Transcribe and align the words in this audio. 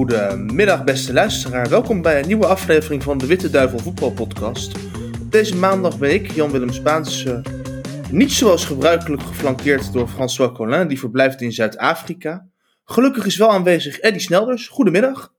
Goedemiddag 0.00 0.84
beste 0.84 1.12
luisteraar, 1.12 1.68
welkom 1.68 2.02
bij 2.02 2.20
een 2.20 2.26
nieuwe 2.26 2.46
aflevering 2.46 3.02
van 3.02 3.18
de 3.18 3.26
Witte 3.26 3.50
Duivel 3.50 3.78
Voetbalpodcast. 3.78 4.74
Op 5.20 5.32
deze 5.32 5.56
maandag 5.56 5.98
ben 5.98 6.14
ik, 6.14 6.30
Jan-Willem 6.30 6.72
Spaans, 6.72 7.24
uh, 7.24 7.40
niet 8.10 8.32
zoals 8.32 8.64
gebruikelijk 8.64 9.22
geflankeerd 9.22 9.92
door 9.92 10.08
François 10.08 10.52
Collin, 10.52 10.88
die 10.88 10.98
verblijft 10.98 11.40
in 11.40 11.52
Zuid-Afrika. 11.52 12.46
Gelukkig 12.84 13.26
is 13.26 13.36
wel 13.36 13.50
aanwezig 13.50 13.98
Eddy 13.98 14.18
Snelders, 14.18 14.68
goedemiddag. 14.68 15.34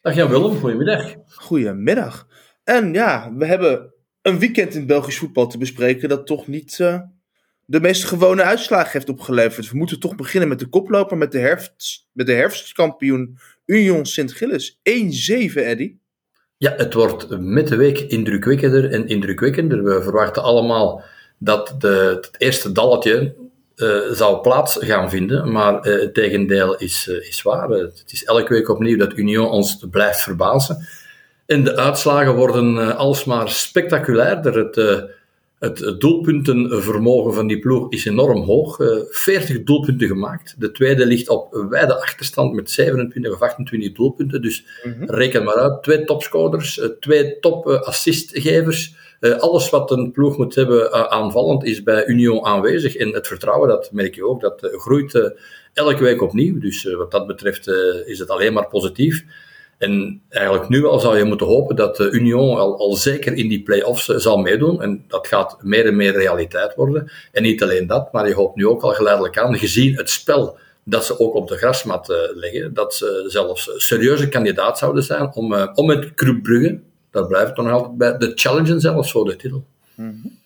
Dag 0.00 0.14
Jan-Willem, 0.14 0.58
goedemiddag. 0.58 1.14
Goedemiddag. 1.26 2.26
En 2.64 2.92
ja, 2.92 3.32
we 3.36 3.46
hebben 3.46 3.94
een 4.22 4.38
weekend 4.38 4.74
in 4.74 4.86
Belgisch 4.86 5.18
voetbal 5.18 5.46
te 5.46 5.58
bespreken 5.58 6.08
dat 6.08 6.26
toch 6.26 6.46
niet 6.46 6.78
uh, 6.78 7.00
de 7.64 7.80
meest 7.80 8.04
gewone 8.04 8.42
uitslagen 8.42 8.92
heeft 8.92 9.08
opgeleverd. 9.08 9.70
We 9.70 9.76
moeten 9.76 10.00
toch 10.00 10.16
beginnen 10.16 10.48
met 10.48 10.58
de 10.58 10.68
koploper, 10.68 11.16
met 11.16 11.32
de, 11.32 11.38
herfst, 11.38 12.08
met 12.12 12.26
de 12.26 12.32
herfstkampioen 12.32 13.38
Union 13.72 14.06
Sint-Gilles. 14.06 14.78
1-7, 15.50 15.54
Eddy. 15.54 15.94
Ja, 16.56 16.74
het 16.76 16.94
wordt 16.94 17.26
met 17.40 17.68
de 17.68 17.76
week 17.76 17.98
indrukwekkender 17.98 18.90
en 18.90 19.06
indrukwekkender. 19.08 19.84
We 19.84 20.02
verwachten 20.02 20.42
allemaal 20.42 21.02
dat 21.38 21.74
de, 21.78 22.20
het 22.22 22.34
eerste 22.38 22.72
dalletje 22.72 23.34
uh, 23.76 23.98
zou 24.10 24.40
plaats 24.40 24.76
gaan 24.80 25.10
vinden, 25.10 25.52
maar 25.52 25.86
uh, 25.86 26.00
het 26.00 26.14
tegendeel 26.14 26.76
is, 26.76 27.06
uh, 27.10 27.28
is 27.28 27.42
waar. 27.42 27.68
Het 27.68 28.04
is 28.06 28.24
elke 28.24 28.52
week 28.52 28.68
opnieuw 28.68 28.96
dat 28.96 29.16
Union 29.16 29.50
ons 29.50 29.86
blijft 29.90 30.20
verbazen. 30.20 30.88
En 31.46 31.64
de 31.64 31.76
uitslagen 31.76 32.34
worden 32.34 32.96
alsmaar 32.96 33.48
spectaculairder. 33.48 34.56
Het, 34.56 34.76
het 35.62 36.00
doelpuntenvermogen 36.00 37.34
van 37.34 37.46
die 37.46 37.58
ploeg 37.58 37.92
is 37.92 38.04
enorm 38.04 38.42
hoog. 38.42 38.76
40 39.10 39.62
doelpunten 39.62 40.06
gemaakt. 40.06 40.54
De 40.58 40.70
tweede 40.70 41.06
ligt 41.06 41.28
op 41.28 41.66
wijde 41.68 42.00
achterstand 42.00 42.52
met 42.52 42.70
27 42.70 43.32
of 43.32 43.40
28 43.40 43.92
doelpunten. 43.92 44.42
Dus 44.42 44.64
mm 44.82 44.92
-hmm. 44.92 45.10
reken 45.10 45.44
maar 45.44 45.54
uit. 45.54 45.82
Twee 45.82 46.04
topscorers, 46.04 46.80
twee 47.00 47.38
top 47.38 47.66
assistgevers. 47.66 48.94
Uh, 49.20 49.38
alles 49.38 49.70
wat 49.70 49.90
een 49.90 50.12
ploeg 50.12 50.36
moet 50.36 50.54
hebben 50.54 51.10
aanvallend 51.10 51.64
is 51.64 51.82
bij 51.82 52.06
Union 52.06 52.44
aanwezig. 52.44 52.96
En 52.96 53.08
het 53.08 53.26
vertrouwen, 53.26 53.68
dat 53.68 53.92
merk 53.92 54.14
je 54.14 54.26
ook, 54.26 54.40
dat 54.40 54.68
groeit 54.72 55.32
elke 55.72 56.02
week 56.02 56.22
opnieuw. 56.22 56.58
Dus 56.58 56.84
wat 56.84 57.10
dat 57.10 57.26
betreft 57.26 57.68
is 58.06 58.18
het 58.18 58.30
alleen 58.30 58.52
maar 58.52 58.68
positief. 58.68 59.24
En 59.82 60.22
eigenlijk 60.28 60.68
nu 60.68 60.86
al 60.86 61.00
zou 61.00 61.18
je 61.18 61.24
moeten 61.24 61.46
hopen 61.46 61.76
dat 61.76 62.00
Union 62.00 62.56
al, 62.56 62.78
al 62.78 62.94
zeker 62.94 63.34
in 63.34 63.48
die 63.48 63.62
play-offs 63.62 64.06
zal 64.06 64.36
meedoen. 64.36 64.82
En 64.82 65.04
dat 65.08 65.26
gaat 65.26 65.62
meer 65.62 65.86
en 65.86 65.96
meer 65.96 66.12
realiteit 66.12 66.74
worden. 66.74 67.10
En 67.32 67.42
niet 67.42 67.62
alleen 67.62 67.86
dat, 67.86 68.12
maar 68.12 68.28
je 68.28 68.34
hoopt 68.34 68.56
nu 68.56 68.66
ook 68.66 68.82
al 68.82 68.92
geleidelijk 68.92 69.38
aan, 69.38 69.58
gezien 69.58 69.96
het 69.96 70.10
spel 70.10 70.58
dat 70.84 71.04
ze 71.04 71.18
ook 71.18 71.34
op 71.34 71.48
de 71.48 71.56
grasmat 71.56 72.30
leggen, 72.34 72.74
dat 72.74 72.94
ze 72.94 73.24
zelfs 73.26 73.70
serieuze 73.76 74.28
kandidaat 74.28 74.78
zouden 74.78 75.02
zijn 75.02 75.34
om, 75.34 75.54
om 75.74 75.86
met 75.86 76.14
Club 76.14 76.42
Brugge, 76.42 76.80
dat 77.10 77.28
blijft 77.28 77.56
dan 77.56 77.66
altijd 77.66 77.96
bij 77.96 78.18
de 78.18 78.32
challenge 78.34 78.80
zelfs 78.80 79.12
voor 79.12 79.24
de 79.24 79.36
titel. 79.36 79.64
-hmm. 79.94 80.40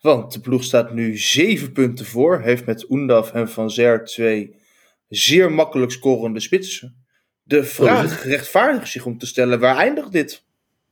Want 0.00 0.32
de 0.32 0.40
ploeg 0.40 0.64
staat 0.64 0.92
nu 0.92 1.18
zeven 1.18 1.72
punten 1.72 2.06
voor. 2.06 2.40
Heeft 2.40 2.66
met 2.66 2.90
Oendaf 2.90 3.32
en 3.32 3.48
Van 3.48 3.70
Zer 3.70 4.04
twee 4.04 4.54
zeer 5.08 5.52
makkelijk 5.52 5.92
scorende 5.92 6.40
spitsen. 6.40 7.01
De 7.52 7.64
vraag 7.64 8.24
rechtvaardigt 8.24 8.88
zich 8.88 9.04
om 9.04 9.18
te 9.18 9.26
stellen, 9.26 9.60
waar 9.60 9.76
eindigt 9.76 10.12
dit? 10.12 10.42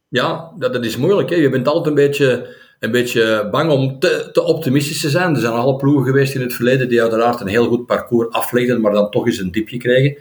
Ja, 0.08 0.52
dat, 0.58 0.72
dat 0.72 0.84
is 0.84 0.96
moeilijk. 0.96 1.30
Hè? 1.30 1.36
Je 1.36 1.50
bent 1.50 1.68
altijd 1.68 1.86
een 1.86 1.94
beetje, 1.94 2.56
een 2.78 2.90
beetje 2.90 3.48
bang 3.50 3.70
om 3.70 3.98
te, 3.98 4.28
te 4.32 4.42
optimistisch 4.42 5.00
te 5.00 5.10
zijn. 5.10 5.34
Er 5.34 5.40
zijn 5.40 5.52
alle 5.52 5.76
ploegen 5.76 6.04
geweest 6.04 6.34
in 6.34 6.40
het 6.40 6.54
verleden 6.54 6.88
die 6.88 7.00
uiteraard 7.00 7.40
een 7.40 7.46
heel 7.46 7.68
goed 7.68 7.86
parcours 7.86 8.30
aflegden, 8.30 8.80
maar 8.80 8.92
dan 8.92 9.10
toch 9.10 9.26
eens 9.26 9.38
een 9.38 9.50
diepje 9.50 9.76
krijgen. 9.76 10.18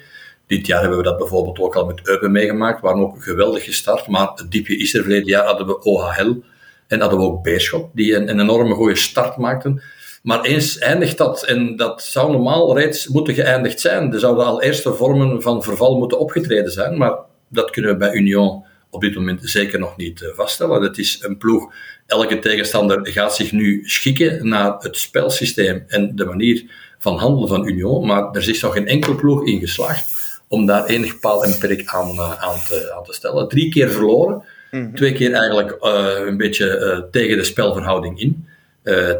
Dit 0.48 0.66
jaar 0.66 0.80
hebben 0.80 0.98
we 0.98 1.04
dat 1.04 1.18
bijvoorbeeld 1.18 1.60
ook 1.60 1.76
al 1.76 1.86
met 1.86 2.08
Eupen 2.08 2.32
meegemaakt, 2.32 2.82
waren 2.82 3.02
ook 3.02 3.24
geweldig 3.24 3.64
gestart. 3.64 4.08
Maar 4.08 4.32
het 4.36 4.52
diepje 4.52 4.78
is 4.78 4.94
er. 4.94 5.02
Verleden 5.02 5.28
jaar 5.28 5.46
hadden 5.46 5.68
we 5.68 5.84
OHL 5.84 6.44
en 6.88 7.00
hadden 7.00 7.20
we 7.20 7.26
ook 7.26 7.44
Beerschot, 7.44 7.90
die 7.94 8.16
een, 8.16 8.30
een 8.30 8.40
enorme 8.40 8.74
goede 8.74 8.96
start 8.96 9.38
maakten. 9.38 9.82
Maar 10.30 10.42
eens 10.42 10.78
eindigt 10.78 11.18
dat, 11.18 11.44
en 11.44 11.76
dat 11.76 12.04
zou 12.04 12.32
normaal 12.32 12.78
reeds 12.78 13.08
moeten 13.08 13.34
geëindigd 13.34 13.80
zijn. 13.80 14.14
Er 14.14 14.20
zouden 14.20 14.46
al 14.46 14.62
eerste 14.62 14.94
vormen 14.94 15.42
van 15.42 15.64
verval 15.64 15.98
moeten 15.98 16.20
opgetreden 16.20 16.72
zijn, 16.72 16.98
maar 16.98 17.18
dat 17.48 17.70
kunnen 17.70 17.92
we 17.92 17.98
bij 17.98 18.14
Union 18.14 18.66
op 18.90 19.02
dit 19.02 19.16
moment 19.16 19.40
zeker 19.44 19.80
nog 19.80 19.98
niet 19.98 20.32
vaststellen. 20.36 20.82
Het 20.82 20.98
is 20.98 21.20
een 21.22 21.38
ploeg, 21.38 21.74
elke 22.06 22.40
tegenstander 22.40 23.08
gaat 23.08 23.36
zich 23.36 23.52
nu 23.52 23.82
schikken 23.86 24.48
naar 24.48 24.76
het 24.80 24.98
spelsysteem 24.98 25.84
en 25.88 26.16
de 26.16 26.26
manier 26.26 26.64
van 27.00 27.18
handelen 27.18 27.50
van 27.50 27.68
Union, 27.68 28.06
maar 28.06 28.32
er 28.32 28.50
is 28.50 28.62
nog 28.62 28.74
geen 28.74 28.88
enkel 28.88 29.16
ploeg 29.16 29.46
in 29.46 29.60
geslaagd 29.60 30.08
om 30.48 30.66
daar 30.66 30.86
enig 30.86 31.20
paal 31.20 31.44
en 31.44 31.58
perk 31.58 31.86
aan, 31.86 32.12
uh, 32.12 32.44
aan, 32.44 32.60
te, 32.68 32.94
aan 32.96 33.04
te 33.04 33.14
stellen. 33.14 33.48
Drie 33.48 33.72
keer 33.72 33.90
verloren, 33.90 34.44
mm 34.72 34.84
-hmm. 34.84 34.96
twee 34.96 35.14
keer 35.14 35.34
eigenlijk 35.34 35.78
uh, 35.82 36.28
een 36.28 36.38
beetje 36.38 36.80
uh, 36.80 37.12
tegen 37.12 37.38
de 37.38 37.44
spelverhouding 37.44 38.20
in. 38.20 38.48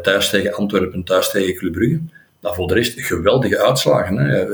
Thuis 0.02 0.30
tegen 0.30 0.52
Antwerpen, 0.54 1.04
thuis 1.04 1.30
tegen 1.30 1.54
Club 1.54 1.72
Brugge. 1.72 2.00
Nou, 2.40 2.54
voor 2.54 2.68
de 2.68 2.74
rest 2.74 3.00
geweldige 3.00 3.58
uitslagen. 3.58 4.16
Hè. 4.16 4.46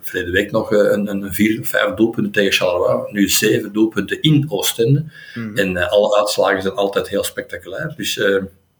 Verleden 0.00 0.32
week 0.32 0.50
nog 0.50 0.70
een, 0.70 1.08
een 1.08 1.32
vier 1.32 1.60
of 1.60 1.68
vijf 1.68 1.94
doelpunten 1.94 2.32
tegen 2.32 2.52
Charleroi. 2.52 3.12
Nu 3.12 3.28
zeven 3.28 3.72
doelpunten 3.72 4.22
in 4.22 4.44
Oostende. 4.48 5.04
Mm 5.34 5.46
-hmm. 5.46 5.56
En 5.56 5.90
alle 5.90 6.16
uitslagen 6.18 6.62
zijn 6.62 6.74
altijd 6.74 7.08
heel 7.08 7.24
spectaculair. 7.24 7.94
Dus 7.96 8.20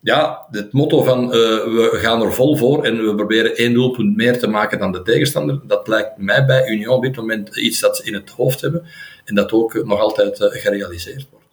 ja, 0.00 0.46
het 0.50 0.72
motto 0.72 1.02
van 1.02 1.28
we 1.28 1.90
gaan 1.92 2.22
er 2.22 2.32
vol 2.32 2.56
voor 2.56 2.84
en 2.84 3.06
we 3.06 3.14
proberen 3.14 3.56
één 3.56 3.74
doelpunt 3.74 4.16
meer 4.16 4.38
te 4.38 4.46
maken 4.46 4.78
dan 4.78 4.92
de 4.92 5.02
tegenstander, 5.02 5.60
dat 5.66 5.88
lijkt 5.88 6.16
mij 6.16 6.44
bij 6.44 6.68
Union 6.68 6.94
op 6.94 7.02
dit 7.02 7.16
moment 7.16 7.56
iets 7.56 7.80
dat 7.80 7.96
ze 7.96 8.04
in 8.04 8.14
het 8.14 8.30
hoofd 8.30 8.60
hebben 8.60 8.84
en 9.24 9.34
dat 9.34 9.52
ook 9.52 9.84
nog 9.84 10.00
altijd 10.00 10.36
gerealiseerd 10.40 11.26
wordt. 11.30 11.43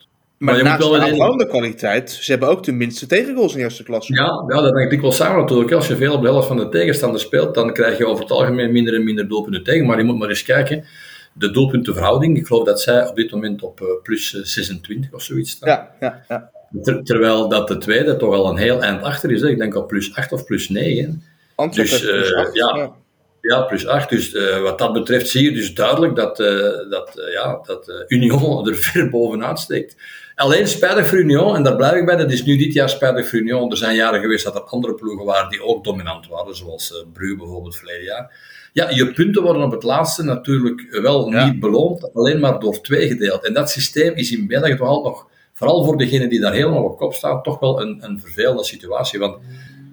Maar, 0.42 0.54
maar 0.54 0.64
je 0.64 0.70
naast 0.70 0.80
moet 0.82 0.90
wel 0.90 1.00
de 1.00 1.12
aanvallende 1.12 1.48
kwaliteit, 1.48 2.12
ze 2.12 2.32
hebben 2.32 2.50
ook 2.50 2.64
de 2.64 2.72
minste 2.72 3.08
tegengoals 3.08 3.56
in 3.56 3.62
eerste 3.62 3.84
klasse. 3.84 4.14
Ja, 4.14 4.46
ja 4.48 4.62
dat 4.62 4.76
denk 4.76 4.92
ik 4.92 5.02
wel 5.02 5.12
samen 5.12 5.40
natuurlijk. 5.40 5.72
Als 5.72 5.88
je 5.88 5.96
veel 5.96 6.14
op 6.14 6.22
de 6.22 6.28
helft 6.28 6.48
van 6.48 6.58
de 6.58 6.70
tegenstander 6.70 7.20
speelt, 7.20 7.56
dan 7.56 7.74
krijg 7.74 7.98
je 7.98 8.08
over 8.08 8.24
het 8.24 8.32
algemeen 8.32 8.72
minder 8.72 8.94
en 8.94 9.04
minder 9.04 9.28
doelpunten 9.28 9.64
tegen. 9.64 9.86
Maar 9.86 9.98
je 9.98 10.04
moet 10.04 10.18
maar 10.18 10.30
eens 10.30 10.44
kijken, 10.44 10.86
de 11.34 11.52
doelpuntenverhouding, 11.52 12.38
ik 12.38 12.48
geloof 12.48 12.66
dat 12.66 12.82
zij 12.82 13.08
op 13.08 13.16
dit 13.16 13.32
moment 13.32 13.62
op 13.62 13.82
uh, 13.82 13.88
plus 14.04 14.30
26 14.32 15.14
of 15.14 15.22
zoiets 15.22 15.52
staan. 15.52 15.70
Ja, 15.70 15.92
ja, 16.00 16.26
ja. 16.28 16.52
Ter, 16.82 17.04
terwijl 17.04 17.50
dat 17.50 17.68
de 17.68 17.78
tweede 17.78 18.18
toch 18.18 18.34
al 18.34 18.50
een 18.50 18.58
heel 18.58 18.82
eind 18.82 19.04
achter 19.04 19.32
is. 19.32 19.42
Hè. 19.42 19.50
Ik 19.50 19.58
denk 19.58 19.76
op 19.76 19.88
plus 19.88 20.16
8 20.16 20.32
of 20.32 20.46
plus 20.46 20.70
9. 20.70 21.24
Antwerpen 21.56 22.00
dus, 22.00 22.12
plus 22.12 22.34
8, 22.34 22.56
ja, 22.56 22.76
ja. 22.76 22.96
ja, 23.42 23.62
plus 23.62 23.88
8. 23.88 24.10
Dus 24.10 24.34
uh, 24.34 24.62
wat 24.62 24.78
dat 24.78 24.94
betreft 24.94 25.30
zie 25.30 25.44
je 25.44 25.52
dus 25.52 25.74
duidelijk 25.74 26.16
dat, 26.16 26.40
uh, 26.40 26.48
dat, 26.90 27.20
uh, 27.20 27.34
ja, 27.34 27.60
dat 27.64 28.06
Union 28.08 28.68
er 28.70 28.76
ver 28.76 29.10
bovenuit 29.10 29.60
steekt. 29.60 29.96
Alleen 30.36 30.68
spijtig 30.68 31.08
voor 31.08 31.18
Union, 31.18 31.56
en 31.56 31.64
daar 31.64 31.76
blijf 31.76 31.94
ik 31.94 32.06
bij, 32.06 32.16
dat 32.16 32.32
is 32.32 32.44
nu 32.44 32.58
dit 32.58 32.74
jaar 32.74 32.90
spijtig 32.90 33.30
voor 33.30 33.40
Union. 33.40 33.72
Er 33.72 33.78
zijn 33.78 33.96
jaren 33.96 34.22
geweest 34.22 34.44
dat 34.44 34.56
er 34.56 34.62
andere 34.62 34.96
ploegen 34.96 35.26
waren 35.26 35.50
die 35.50 35.64
ook 35.64 35.84
dominant 35.84 36.28
waren, 36.28 36.56
zoals 36.56 36.92
uh, 36.92 36.98
Brugge 37.14 37.36
bijvoorbeeld 37.36 37.76
verleden 37.76 38.04
jaar. 38.04 38.50
Ja, 38.74 38.90
je 38.90 39.12
punten 39.12 39.44
worden 39.44 39.64
op 39.64 39.72
het 39.72 39.84
laatste 39.84 40.24
natuurlijk 40.24 40.88
wel 41.02 41.32
ja. 41.32 41.46
niet 41.46 41.60
beloond, 41.60 42.14
alleen 42.14 42.40
maar 42.40 42.60
door 42.60 42.82
twee 42.82 43.08
gedeeld. 43.08 43.46
En 43.46 43.54
dat 43.54 43.70
systeem 43.70 44.14
is 44.14 44.32
in 44.32 44.48
België 44.48 44.76
toch 44.76 44.88
altijd 44.88 45.14
nog 45.14 45.28
vooral 45.54 45.84
voor 45.84 45.98
degene 45.98 46.28
die 46.28 46.40
daar 46.40 46.54
helemaal 46.54 46.84
op 46.84 46.98
kop 46.98 47.14
staan, 47.14 47.44
toch 47.44 47.60
wel 47.60 47.82
een, 47.82 47.98
een 48.04 48.20
vervelende 48.20 48.64
situatie. 48.64 49.20
Want 49.20 49.38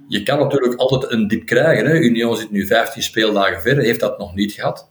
je 0.08 0.22
kan 0.22 0.38
natuurlijk 0.38 0.74
altijd 0.74 1.12
een 1.12 1.28
dip 1.28 1.46
krijgen. 1.46 1.86
Hè. 1.86 1.94
Union 1.98 2.36
zit 2.36 2.50
nu 2.50 2.66
15 2.66 3.02
speeldagen 3.02 3.60
verder, 3.60 3.84
heeft 3.84 4.00
dat 4.00 4.18
nog 4.18 4.34
niet 4.34 4.52
gehad. 4.52 4.88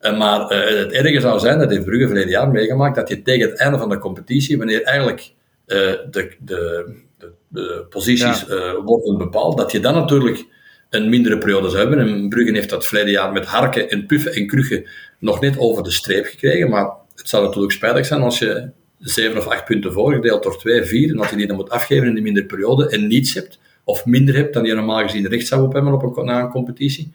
Uh, 0.00 0.18
maar 0.18 0.40
uh, 0.40 0.78
het 0.78 0.92
erge 0.92 1.20
zou 1.20 1.38
zijn, 1.38 1.58
dat 1.58 1.70
heeft 1.70 1.84
Brugge 1.84 2.06
verleden 2.06 2.30
jaar 2.30 2.50
meegemaakt, 2.50 2.96
dat 2.96 3.08
je 3.08 3.22
tegen 3.22 3.48
het 3.48 3.58
einde 3.58 3.78
van 3.78 3.88
de 3.88 3.98
competitie, 3.98 4.58
wanneer 4.58 4.82
eigenlijk 4.82 5.20
uh, 5.66 5.76
de, 6.10 6.36
de, 6.38 6.94
de, 7.48 7.86
posities 7.90 8.44
ja. 8.48 8.82
worden 8.82 9.18
bepaald, 9.18 9.56
dat 9.56 9.72
je 9.72 9.80
dan 9.80 9.94
natuurlijk 9.94 10.44
een 10.90 11.08
mindere 11.08 11.38
periode 11.38 11.68
zou 11.68 11.80
hebben. 11.80 11.98
En 11.98 12.28
Brugge 12.28 12.52
heeft 12.52 12.70
dat 12.70 12.86
verleden 12.86 13.12
jaar 13.12 13.32
met 13.32 13.46
harken 13.46 13.90
en 13.90 14.06
puffen 14.06 14.32
en 14.32 14.46
kruggen 14.46 14.88
nog 15.18 15.40
net 15.40 15.58
over 15.58 15.82
de 15.82 15.90
streep 15.90 16.26
gekregen. 16.26 16.70
Maar 16.70 16.90
het 17.14 17.28
zou 17.28 17.44
natuurlijk 17.44 17.72
spijtig 17.72 18.06
zijn 18.06 18.22
als 18.22 18.38
je 18.38 18.70
zeven 18.98 19.38
of 19.38 19.46
acht 19.46 19.64
punten 19.64 19.92
voor, 19.92 20.12
gedeeld 20.12 20.42
door 20.42 20.58
twee, 20.58 20.84
vier, 20.84 21.10
en 21.10 21.16
dat 21.16 21.30
je 21.30 21.36
die 21.36 21.46
dan 21.46 21.56
moet 21.56 21.70
afgeven 21.70 22.06
in 22.06 22.14
de 22.14 22.20
mindere 22.20 22.46
periode 22.46 22.88
en 22.88 23.06
niets 23.06 23.34
hebt, 23.34 23.58
of 23.84 24.04
minder 24.06 24.34
hebt 24.34 24.54
dan 24.54 24.64
je 24.64 24.74
normaal 24.74 25.02
gezien 25.02 25.26
recht 25.26 25.46
zou 25.46 25.62
op 25.62 25.72
hebben 25.72 25.92
op 25.92 26.16
een, 26.16 26.24
na 26.24 26.40
een 26.40 26.50
competitie. 26.50 27.12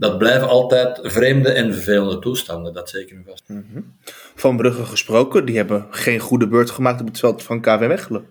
Dat 0.00 0.18
blijven 0.18 0.48
altijd 0.48 0.98
vreemde 1.02 1.48
en 1.48 1.72
vervelende 1.72 2.18
toestanden, 2.18 2.72
dat 2.74 2.90
zeker 2.90 3.16
en 3.16 3.24
vast. 3.28 3.42
Mm 3.46 3.66
-hmm. 3.72 3.96
Van 4.34 4.56
Brugge 4.56 4.84
gesproken, 4.84 5.44
die 5.44 5.56
hebben 5.56 5.86
geen 5.90 6.18
goede 6.18 6.48
beurt 6.48 6.70
gemaakt 6.70 7.00
op 7.00 7.06
het 7.06 7.18
veld 7.18 7.42
van 7.42 7.60
KV 7.60 7.86
Mechelen. 7.88 8.24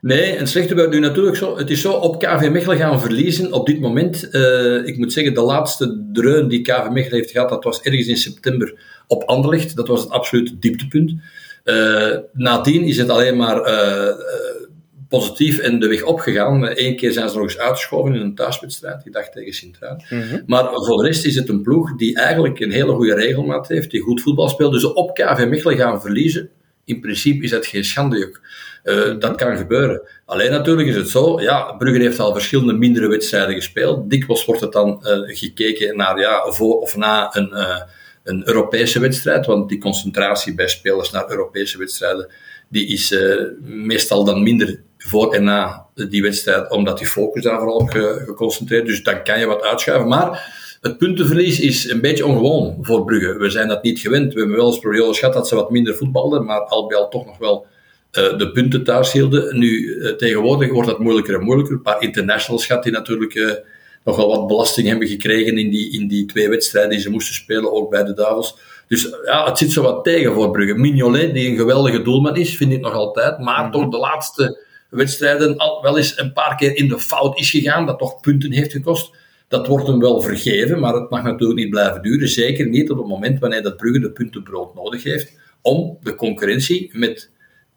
Nee, 0.00 0.38
een 0.38 0.46
slechte 0.46 0.74
beurt 0.74 0.90
nu 0.90 0.98
natuurlijk 0.98 1.36
zo. 1.36 1.56
Het 1.56 1.70
is 1.70 1.80
zo, 1.80 1.92
op 1.92 2.18
KV 2.18 2.48
Mechelen 2.50 2.76
gaan 2.76 3.00
verliezen 3.00 3.52
op 3.52 3.66
dit 3.66 3.80
moment. 3.80 4.28
Uh, 4.30 4.86
ik 4.86 4.98
moet 4.98 5.12
zeggen, 5.12 5.34
de 5.34 5.40
laatste 5.40 6.08
dreun 6.12 6.48
die 6.48 6.62
KV 6.62 6.88
Mechelen 6.90 7.18
heeft 7.18 7.30
gehad, 7.30 7.48
dat 7.48 7.64
was 7.64 7.82
ergens 7.82 8.06
in 8.06 8.16
september 8.16 8.80
op 9.06 9.22
Anderlecht. 9.22 9.76
Dat 9.76 9.88
was 9.88 10.00
het 10.00 10.10
absolute 10.10 10.58
dieptepunt. 10.58 11.12
Uh, 11.64 12.16
nadien 12.32 12.82
is 12.82 12.96
het 12.96 13.08
alleen 13.08 13.36
maar 13.36 13.56
uh, 13.56 14.14
positief 15.18 15.58
en 15.58 15.80
de 15.80 15.88
weg 15.88 16.02
opgegaan. 16.02 16.70
Eén 16.74 16.96
keer 16.96 17.12
zijn 17.12 17.28
ze 17.28 17.34
nog 17.34 17.44
eens 17.44 17.58
uitgeschoven 17.58 18.14
in 18.14 18.20
een 18.20 18.34
thuiswedstrijd, 18.34 19.02
die 19.02 19.12
dag 19.12 19.28
tegen 19.28 19.52
Sint-Truiden. 19.52 20.06
Mhm. 20.10 20.42
Maar 20.46 20.64
voor 20.64 21.02
de 21.02 21.06
rest 21.06 21.24
is 21.24 21.34
het 21.34 21.48
een 21.48 21.62
ploeg 21.62 21.96
die 21.96 22.16
eigenlijk 22.16 22.60
een 22.60 22.70
hele 22.70 22.92
goede 22.92 23.14
regelmaat 23.14 23.68
heeft, 23.68 23.90
die 23.90 24.00
goed 24.00 24.22
voetbal 24.22 24.48
speelt. 24.48 24.72
Dus 24.72 24.84
op 24.84 25.14
KV 25.14 25.46
Mechelen 25.48 25.76
gaan 25.76 26.00
verliezen, 26.00 26.50
in 26.84 27.00
principe 27.00 27.44
is 27.44 27.50
dat 27.50 27.66
geen 27.66 27.84
schandejuk. 27.84 28.40
Uh, 28.84 29.18
dat 29.18 29.36
kan 29.36 29.56
gebeuren. 29.56 30.02
Alleen 30.24 30.50
natuurlijk 30.50 30.88
is 30.88 30.96
het 30.96 31.08
zo, 31.08 31.40
ja, 31.40 31.72
Brugge 31.72 32.02
heeft 32.02 32.18
al 32.18 32.32
verschillende 32.32 32.72
mindere 32.72 33.08
wedstrijden 33.08 33.54
gespeeld. 33.54 34.10
Dikwijls 34.10 34.44
wordt 34.44 34.60
het 34.60 34.72
dan 34.72 35.04
uh, 35.06 35.36
gekeken 35.36 35.96
naar, 35.96 36.20
ja, 36.20 36.50
voor 36.50 36.80
of 36.80 36.96
na 36.96 37.36
een, 37.36 37.50
uh, 37.52 37.80
een 38.24 38.48
Europese 38.48 39.00
wedstrijd, 39.00 39.46
want 39.46 39.68
die 39.68 39.78
concentratie 39.78 40.54
bij 40.54 40.68
spelers 40.68 41.10
naar 41.10 41.30
Europese 41.30 41.78
wedstrijden, 41.78 42.30
die 42.68 42.86
is 42.86 43.16
meestal 43.60 44.24
dan 44.24 44.42
minder 44.42 44.80
voor 45.08 45.34
en 45.34 45.44
na 45.44 45.86
die 45.94 46.22
wedstrijd, 46.22 46.70
omdat 46.70 46.98
die 46.98 47.06
focus 47.06 47.42
daar 47.42 47.58
vooral 47.58 47.76
op 47.76 47.90
geconcentreerd 47.90 48.86
Dus 48.86 49.02
dan 49.02 49.24
kan 49.24 49.38
je 49.38 49.46
wat 49.46 49.62
uitschuiven. 49.62 50.08
Maar 50.08 50.60
het 50.80 50.98
puntenverlies 50.98 51.60
is 51.60 51.90
een 51.90 52.00
beetje 52.00 52.26
ongewoon 52.26 52.78
voor 52.80 53.04
Brugge. 53.04 53.38
We 53.38 53.50
zijn 53.50 53.68
dat 53.68 53.82
niet 53.82 54.00
gewend. 54.00 54.32
We 54.32 54.38
hebben 54.38 54.56
wel 54.56 54.66
eens 54.66 54.78
periodes 54.78 55.18
gehad 55.18 55.34
dat 55.34 55.48
ze 55.48 55.54
wat 55.54 55.70
minder 55.70 55.94
voetbalden, 55.94 56.44
maar 56.44 56.60
al 56.60 56.86
bij 56.86 56.96
al 56.96 57.08
toch 57.08 57.26
nog 57.26 57.38
wel 57.38 57.66
uh, 58.12 58.38
de 58.38 58.52
punten 58.52 58.84
thuis 58.84 59.12
hielden. 59.12 59.58
Nu, 59.58 59.68
uh, 59.68 60.12
tegenwoordig 60.12 60.70
wordt 60.70 60.88
dat 60.88 60.98
moeilijker 60.98 61.34
en 61.34 61.44
moeilijker. 61.44 61.74
Een 61.74 61.82
paar 61.82 62.02
internationals 62.02 62.66
gehad 62.66 62.82
die 62.82 62.92
natuurlijk 62.92 63.34
uh, 63.34 63.52
nog 64.04 64.16
wel 64.16 64.28
wat 64.28 64.46
belasting 64.46 64.88
hebben 64.88 65.08
gekregen 65.08 65.58
in 65.58 65.70
die, 65.70 65.92
in 65.92 66.08
die 66.08 66.26
twee 66.26 66.48
wedstrijden 66.48 66.90
die 66.90 67.00
ze 67.00 67.10
moesten 67.10 67.34
spelen, 67.34 67.72
ook 67.72 67.90
bij 67.90 68.04
de 68.04 68.14
Duivels. 68.14 68.58
Dus 68.88 69.14
ja, 69.24 69.44
het 69.44 69.58
zit 69.58 69.72
zo 69.72 69.82
wat 69.82 70.04
tegen 70.04 70.32
voor 70.32 70.50
Brugge. 70.50 70.74
Mignolet, 70.74 71.34
die 71.34 71.48
een 71.48 71.56
geweldige 71.56 72.02
doelman 72.02 72.36
is, 72.36 72.56
vind 72.56 72.72
ik 72.72 72.80
nog 72.80 72.92
altijd, 72.92 73.38
maar 73.38 73.62
mhm. 73.62 73.72
toch 73.72 73.88
de 73.88 73.98
laatste 73.98 74.58
wedstrijden 74.96 75.56
al 75.56 75.82
wel 75.82 75.96
eens 75.96 76.18
een 76.18 76.32
paar 76.32 76.56
keer 76.56 76.76
in 76.76 76.88
de 76.88 76.98
fout 76.98 77.38
is 77.38 77.50
gegaan, 77.50 77.86
dat 77.86 77.98
toch 77.98 78.20
punten 78.20 78.52
heeft 78.52 78.72
gekost. 78.72 79.14
Dat 79.48 79.66
wordt 79.66 79.86
hem 79.86 80.00
wel 80.00 80.20
vergeven, 80.20 80.80
maar 80.80 80.94
het 80.94 81.10
mag 81.10 81.22
natuurlijk 81.22 81.58
niet 81.58 81.70
blijven 81.70 82.02
duren. 82.02 82.28
Zeker 82.28 82.66
niet 82.66 82.90
op 82.90 82.98
het 82.98 83.06
moment 83.06 83.38
wanneer 83.38 83.62
dat 83.62 83.76
Brugge 83.76 84.00
de 84.00 84.12
puntenbrood 84.12 84.74
nodig 84.74 85.02
heeft 85.02 85.38
om 85.62 85.98
de 86.02 86.14
concurrentie 86.14 86.90
met 86.92 87.30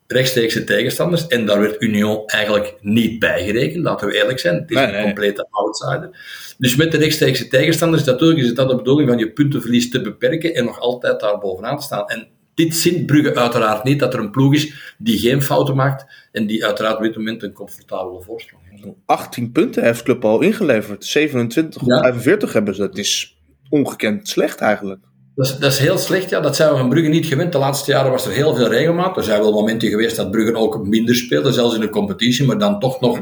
rechtstreekse 0.07 0.63
tegenstanders. 0.63 1.27
En 1.27 1.45
daar 1.45 1.59
werd 1.59 1.81
Union 1.81 2.25
eigenlijk 2.25 2.75
niet 2.81 3.19
bijgerekend, 3.19 3.83
laten 3.83 4.07
we 4.07 4.15
eerlijk 4.15 4.39
zijn. 4.39 4.55
Het 4.55 4.71
is 4.71 4.77
een 4.77 5.01
complete 5.01 5.47
outsider. 5.49 6.09
Dus 6.57 6.75
met 6.75 6.91
de 6.91 6.97
rechtstreekse 6.97 7.47
tegenstanders, 7.47 8.03
natuurlijk 8.03 8.39
is 8.39 8.47
het 8.47 8.55
dat 8.55 8.69
de 8.69 8.75
bedoeling 8.75 9.09
van 9.09 9.17
je 9.17 9.31
puntenverlies 9.31 9.89
te 9.89 10.01
beperken 10.01 10.53
en 10.53 10.65
nog 10.65 10.79
altijd 10.79 11.19
daar 11.19 11.37
bovenaan 11.37 11.77
te 11.77 11.83
staan. 11.83 12.07
En 12.07 12.27
dit 12.55 12.75
zint 12.75 13.05
Brugge 13.05 13.35
uiteraard 13.35 13.83
niet, 13.83 13.99
dat 13.99 14.13
er 14.13 14.19
een 14.19 14.31
ploeg 14.31 14.53
is 14.53 14.95
die 14.97 15.19
geen 15.19 15.41
fouten 15.41 15.75
maakt 15.75 16.05
en 16.31 16.47
die 16.47 16.65
uiteraard 16.65 16.97
op 16.97 17.03
dit 17.03 17.15
moment 17.15 17.43
een 17.43 17.53
comfortabele 17.53 18.21
voorsprong 18.21 18.63
heeft. 18.69 18.87
18 19.05 19.51
punten 19.51 19.83
heeft 19.83 20.03
Club 20.03 20.25
al 20.25 20.41
ingeleverd. 20.41 21.05
27 21.05 21.81
of 21.81 21.87
45 21.87 22.53
hebben 22.53 22.75
ze. 22.75 22.81
Dat 22.81 22.97
is 22.97 23.37
ongekend 23.69 24.27
slecht 24.27 24.59
eigenlijk. 24.59 25.01
Dat 25.35 25.45
is, 25.45 25.57
dat 25.57 25.71
is, 25.71 25.77
heel 25.77 25.97
slecht, 25.97 26.29
ja. 26.29 26.39
Dat 26.39 26.55
zijn 26.55 26.71
we 26.71 26.77
van 26.77 26.89
Brugge 26.89 27.09
niet 27.09 27.25
gewend. 27.25 27.51
De 27.51 27.57
laatste 27.57 27.91
jaren 27.91 28.11
was 28.11 28.25
er 28.25 28.31
heel 28.31 28.55
veel 28.55 28.67
regelmaat. 28.67 29.17
Er 29.17 29.23
zijn 29.23 29.41
wel 29.41 29.51
momenten 29.51 29.89
geweest 29.89 30.15
dat 30.15 30.31
Brugge 30.31 30.55
ook 30.55 30.85
minder 30.85 31.15
speelde, 31.15 31.51
zelfs 31.51 31.75
in 31.75 31.81
de 31.81 31.89
competitie, 31.89 32.45
maar 32.45 32.57
dan 32.57 32.79
toch 32.79 32.99
nog 32.99 33.21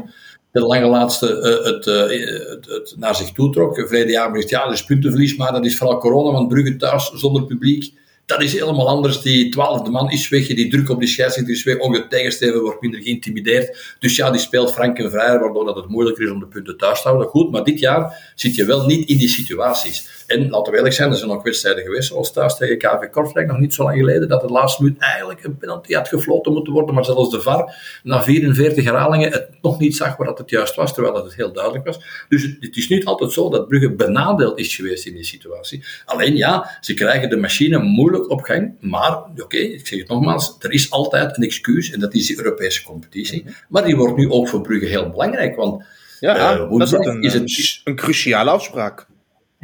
de 0.52 0.60
lange 0.60 0.86
laatste 0.86 1.26
uh, 1.26 1.64
het, 1.64 1.86
uh, 1.86 2.50
het, 2.50 2.66
het, 2.66 2.94
naar 2.98 3.14
zich 3.14 3.32
toe 3.32 3.52
trok. 3.52 3.76
Verleden 3.76 4.10
jaar 4.10 4.30
gezegd, 4.30 4.50
ja, 4.50 4.64
dat 4.64 4.72
is 4.72 4.84
puntenverlies, 4.84 5.36
maar 5.36 5.52
dat 5.52 5.64
is 5.64 5.76
vooral 5.76 5.98
corona, 5.98 6.32
want 6.32 6.48
Brugge 6.48 6.76
thuis 6.76 7.12
zonder 7.14 7.44
publiek 7.44 7.92
dat 8.26 8.42
is 8.42 8.52
helemaal 8.52 8.88
anders. 8.88 9.22
Die 9.22 9.48
twaalfde 9.48 9.90
man 9.90 10.10
is 10.10 10.28
weg, 10.28 10.46
die 10.46 10.70
druk 10.70 10.88
op 10.88 10.98
die 10.98 11.08
scheidsrechter 11.08 11.54
is 11.54 11.62
weg, 11.62 11.78
ook 11.78 11.94
de 11.94 12.06
tegensteven 12.06 12.60
wordt 12.60 12.80
minder 12.80 13.02
geïntimideerd. 13.02 13.96
Dus 13.98 14.16
ja, 14.16 14.30
die 14.30 14.40
speelt 14.40 14.72
frank 14.72 14.98
en 14.98 15.10
vrij, 15.10 15.38
waardoor 15.38 15.64
dat 15.64 15.76
het 15.76 15.88
moeilijker 15.88 16.24
is 16.24 16.30
om 16.30 16.38
de 16.38 16.46
punten 16.46 16.76
thuis 16.76 17.02
te 17.02 17.08
houden. 17.08 17.28
Goed, 17.28 17.50
maar 17.50 17.64
dit 17.64 17.78
jaar 17.78 18.32
zit 18.34 18.54
je 18.54 18.64
wel 18.64 18.86
niet 18.86 19.08
in 19.08 19.18
die 19.18 19.28
situaties. 19.28 20.23
En 20.26 20.50
laten 20.50 20.72
we 20.72 20.78
eerlijk 20.78 20.94
zijn, 20.94 21.10
er 21.10 21.16
zijn 21.16 21.30
ook 21.30 21.44
wedstrijden 21.44 21.84
geweest, 21.84 22.08
zoals 22.08 22.32
thuis 22.32 22.56
tegen 22.56 22.78
KV 22.78 23.10
Kortrijk, 23.10 23.46
nog 23.46 23.58
niet 23.58 23.74
zo 23.74 23.82
lang 23.82 23.98
geleden, 23.98 24.28
dat 24.28 24.42
het 24.42 24.50
laatste 24.50 24.82
minuut 24.82 25.00
eigenlijk 25.00 25.44
een 25.44 25.56
penalty 25.56 25.94
had 25.94 26.08
gefloten 26.08 26.52
moeten 26.52 26.72
worden, 26.72 26.94
maar 26.94 27.04
zelfs 27.04 27.30
de 27.30 27.40
VAR 27.40 27.76
na 28.02 28.22
44 28.22 28.84
herhalingen 28.84 29.32
het 29.32 29.48
nog 29.60 29.78
niet 29.78 29.96
zag 29.96 30.16
waar 30.16 30.26
dat 30.26 30.38
het 30.38 30.50
juist 30.50 30.74
was, 30.74 30.94
terwijl 30.94 31.14
dat 31.14 31.24
het 31.24 31.34
heel 31.34 31.52
duidelijk 31.52 31.86
was. 31.86 32.26
Dus 32.28 32.56
het 32.60 32.76
is 32.76 32.88
niet 32.88 33.04
altijd 33.04 33.32
zo 33.32 33.50
dat 33.50 33.68
Brugge 33.68 33.90
benadeeld 33.90 34.58
is 34.58 34.76
geweest 34.76 35.06
in 35.06 35.14
die 35.14 35.24
situatie. 35.24 35.84
Alleen 36.04 36.36
ja, 36.36 36.78
ze 36.80 36.94
krijgen 36.94 37.30
de 37.30 37.36
machine 37.36 37.78
moeilijk 37.78 38.30
op 38.30 38.40
gang. 38.40 38.76
Maar, 38.80 39.22
oké, 39.36 39.56
ik 39.56 39.86
zeg 39.86 39.98
het 39.98 40.08
nogmaals, 40.08 40.56
er 40.58 40.72
is 40.72 40.90
altijd 40.90 41.36
een 41.36 41.42
excuus 41.42 41.90
en 41.90 42.00
dat 42.00 42.14
is 42.14 42.26
de 42.26 42.36
Europese 42.36 42.82
competitie. 42.82 43.42
Mhm. 43.42 43.52
Maar 43.68 43.84
die 43.84 43.96
wordt 43.96 44.16
nu 44.16 44.30
ook 44.30 44.48
voor 44.48 44.60
Brugge 44.60 44.86
heel 44.86 45.10
belangrijk, 45.10 45.56
want 45.56 45.84
ja, 46.20 46.54
uh, 46.54 46.70
dat 46.70 46.82
is, 46.82 46.92
een, 46.92 47.22
is 47.22 47.32
het, 47.32 47.80
een 47.84 47.96
cruciale 47.96 48.50
afspraak. 48.50 49.06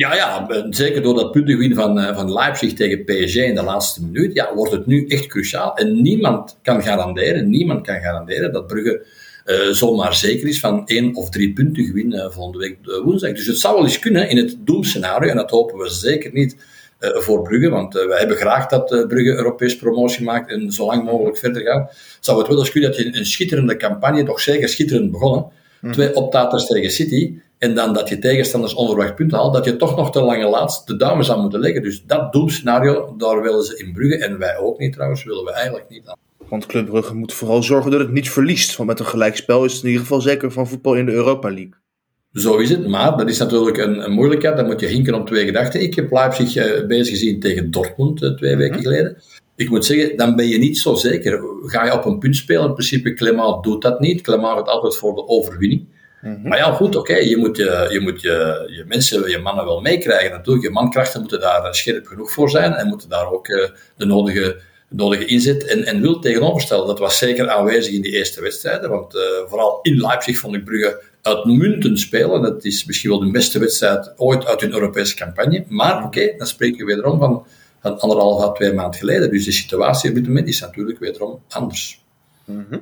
Ja, 0.00 0.14
ja, 0.14 0.47
zeker 0.70 1.02
door 1.02 1.14
dat 1.14 1.32
puntengewin 1.32 1.75
van, 1.75 1.99
uh, 1.99 2.14
van 2.17 2.32
Leipzig 2.32 2.73
tegen 2.73 3.05
PSG 3.05 3.37
in 3.37 3.55
de 3.55 3.62
laatste 3.62 4.05
minuut, 4.05 4.35
ja, 4.35 4.55
wordt 4.55 4.73
het 4.73 4.87
nu 4.87 5.06
echt 5.06 5.26
cruciaal. 5.26 5.76
En 5.76 6.02
niemand 6.02 6.58
kan 6.62 6.82
garanderen, 6.82 7.49
niemand 7.49 7.87
kan 7.87 8.00
garanderen 8.00 8.52
dat 8.52 8.67
Brugge 8.67 9.06
uh, 9.47 9.69
zomaar 9.69 10.14
zeker 10.14 10.49
is 10.49 10.61
van 10.61 10.87
één 10.87 11.14
of 11.14 11.31
drie 11.31 11.52
punten 11.52 11.85
gewin 11.85 12.12
uh, 12.12 12.31
volgende 12.31 12.58
week 12.58 13.02
woensdag. 13.05 13.32
Dus 13.32 13.47
het 13.47 13.58
zou 13.58 13.75
wel 13.75 13.85
eens 13.85 13.99
kunnen 13.99 14.29
in 14.29 14.37
het 14.37 14.56
doemscenario, 14.58 15.31
en 15.31 15.37
dat 15.37 15.50
hopen 15.50 15.79
we 15.79 15.88
zeker 15.88 16.32
niet, 16.32 16.56
voor 16.99 17.43
Brugge. 17.43 17.69
Want 17.69 17.94
wij 17.94 18.19
hebben 18.19 18.37
graag 18.37 18.67
dat 18.67 18.87
Brugge 18.87 19.37
Europees 19.37 19.76
promotie 19.76 20.25
maakt 20.25 20.50
en 20.50 20.73
zo 20.73 20.87
lang 20.87 21.05
mogelijk 21.05 21.38
verder 21.38 21.62
gaat. 21.62 21.97
Zou 22.20 22.38
het 22.38 22.49
wel 22.49 22.58
eens 22.58 22.70
kunnen 22.70 22.91
dat 22.91 22.99
je 22.99 23.17
een 23.17 23.26
schitterende 23.26 23.76
campagne, 23.76 24.25
toch 24.25 24.41
zeker 24.41 24.69
schitterend 24.69 25.11
begonnen, 25.11 25.47
mm. 25.81 25.93
twee 25.93 26.14
optaters 26.14 26.67
tegen 26.67 26.91
City, 26.91 27.38
en 27.61 27.75
dan 27.75 27.93
dat 27.93 28.09
je 28.09 28.19
tegenstanders 28.19 28.75
onverwacht 28.75 29.15
punten 29.15 29.39
haalt, 29.39 29.55
dat 29.55 29.65
je 29.65 29.77
toch 29.77 29.97
nog 29.97 30.12
te 30.12 30.21
lange 30.21 30.49
laatst 30.49 30.87
de 30.87 30.97
duimen 30.97 31.25
zou 31.25 31.41
moeten 31.41 31.61
leggen. 31.61 31.83
Dus 31.83 32.05
dat 32.07 32.33
doemscenario, 32.33 33.15
daar 33.17 33.43
willen 33.43 33.65
ze 33.65 33.79
in 33.79 33.93
Brugge, 33.93 34.25
en 34.25 34.39
wij 34.39 34.59
ook 34.59 34.79
niet 34.79 34.93
trouwens, 34.93 35.25
willen 35.25 35.45
we 35.45 35.53
eigenlijk 35.53 35.89
niet 35.89 36.07
aan. 36.07 36.17
Want 36.49 36.67
Club 36.67 36.87
Brugge 36.87 37.15
moet 37.15 37.33
vooral 37.33 37.62
zorgen 37.62 37.91
dat 37.91 38.01
het 38.01 38.12
niet 38.12 38.31
verliest. 38.31 38.77
Want 38.77 38.89
met 38.89 38.99
een 38.99 39.07
gelijkspel 39.07 39.65
is 39.65 39.73
het 39.73 39.83
in 39.83 39.89
ieder 39.89 40.03
geval 40.03 40.21
zeker 40.21 40.53
van 40.53 40.69
voetbal 40.69 40.95
in 40.95 41.07
de 41.07 41.12
Europa 41.12 41.49
League. 41.49 41.75
Zo 42.33 42.57
is 42.57 42.71
het, 42.71 42.87
maar 42.87 43.17
dat 43.17 43.29
is 43.29 43.39
natuurlijk 43.39 43.77
een, 43.77 44.05
een 44.05 44.12
moeilijkheid. 44.12 44.57
Dan 44.57 44.67
moet 44.67 44.81
je 44.81 44.87
hinken 44.87 45.15
op 45.15 45.27
twee 45.27 45.45
gedachten. 45.45 45.83
Ik 45.83 45.95
heb 45.95 46.12
Leipzig 46.12 46.57
uh, 46.57 46.87
bezig 46.87 47.09
gezien 47.09 47.41
tegen 47.41 47.71
Dortmund 47.71 48.23
uh, 48.23 48.31
twee 48.31 48.57
weken 48.57 48.75
mhm. 48.75 48.83
geleden. 48.83 49.17
Ik 49.57 49.71
moet 49.71 49.85
zeggen, 49.85 50.17
dan 50.17 50.37
ben 50.37 50.49
je 50.49 50.59
niet 50.59 50.79
zo 50.79 50.95
zeker. 50.95 51.41
Ga 51.62 51.85
je 51.85 51.93
op 51.93 52.05
een 52.05 52.19
punt 52.19 52.37
spelen? 52.37 52.67
In 52.67 52.73
principe, 52.73 53.15
Clement 53.15 53.62
doet 53.62 53.83
dat 53.83 54.01
niet. 54.01 54.21
Clement 54.21 54.59
gaat 54.59 54.69
altijd 54.69 54.97
voor 54.97 55.15
de 55.15 55.29
overwinning. 55.29 55.87
Mhm. 56.21 56.49
Maar 56.49 56.59
ja, 56.59 56.73
goed, 56.73 56.97
oké. 56.97 57.17
Je 57.17 57.37
moet, 57.37 57.57
je, 57.57 57.87
je, 57.91 58.01
moet 58.01 58.21
je, 58.21 58.67
je 58.77 58.85
mensen, 58.87 59.31
je 59.31 59.39
mannen 59.39 59.65
wel 59.65 59.81
meekrijgen 59.81 60.31
natuurlijk. 60.31 60.65
Je 60.65 60.71
mankrachten 60.71 61.21
moeten 61.21 61.41
daar 61.41 61.65
eh, 61.65 61.73
scherp 61.73 62.07
genoeg 62.07 62.33
voor 62.33 62.50
zijn 62.50 62.73
en 62.73 62.87
moeten 62.87 63.09
daar 63.09 63.33
ook 63.33 63.49
uh, 63.49 63.69
de 63.97 64.05
nodige, 64.05 64.61
nodige 64.89 65.25
inzet 65.25 65.65
en, 65.65 65.85
en 65.85 66.00
wil 66.00 66.19
tegenover 66.19 66.61
stellen. 66.61 66.87
Dat 66.87 66.99
was 66.99 67.19
zeker 67.19 67.49
aanwezig 67.49 67.95
in 67.95 68.03
die 68.03 68.12
eerste 68.12 68.41
wedstrijden, 68.41 68.91
want 68.91 69.15
uh, 69.15 69.23
vooral 69.47 69.79
in 69.83 69.97
Leipzig 69.97 70.39
vond 70.39 70.55
ik 70.55 70.65
Brugge 70.65 71.03
uitmuntend 71.23 72.00
spelen. 72.00 72.43
Dat 72.43 72.65
is 72.65 72.85
misschien 72.85 73.11
wel 73.11 73.21
de 73.21 73.31
beste 73.31 73.59
wedstrijd 73.59 74.12
ooit 74.17 74.47
uit 74.47 74.61
hun 74.61 74.73
Europese 74.73 75.17
campagne. 75.17 75.65
Maar 75.69 76.05
oké, 76.05 76.35
dan 76.37 76.47
spreken 76.47 76.79
we 76.79 76.85
wederom 76.85 77.19
van, 77.19 77.47
van 77.81 77.99
anderhalf 77.99 78.43
à 78.43 78.53
twee 78.53 78.73
maanden 78.73 79.00
geleden. 79.00 79.31
Dus 79.31 79.45
de 79.45 79.53
situatie 79.53 80.09
op 80.09 80.15
dit 80.15 80.27
moment 80.27 80.49
is 80.49 80.61
natuurlijk 80.61 80.99
wederom 80.99 81.43
anders. 81.49 82.05
Mhm. 82.45 82.79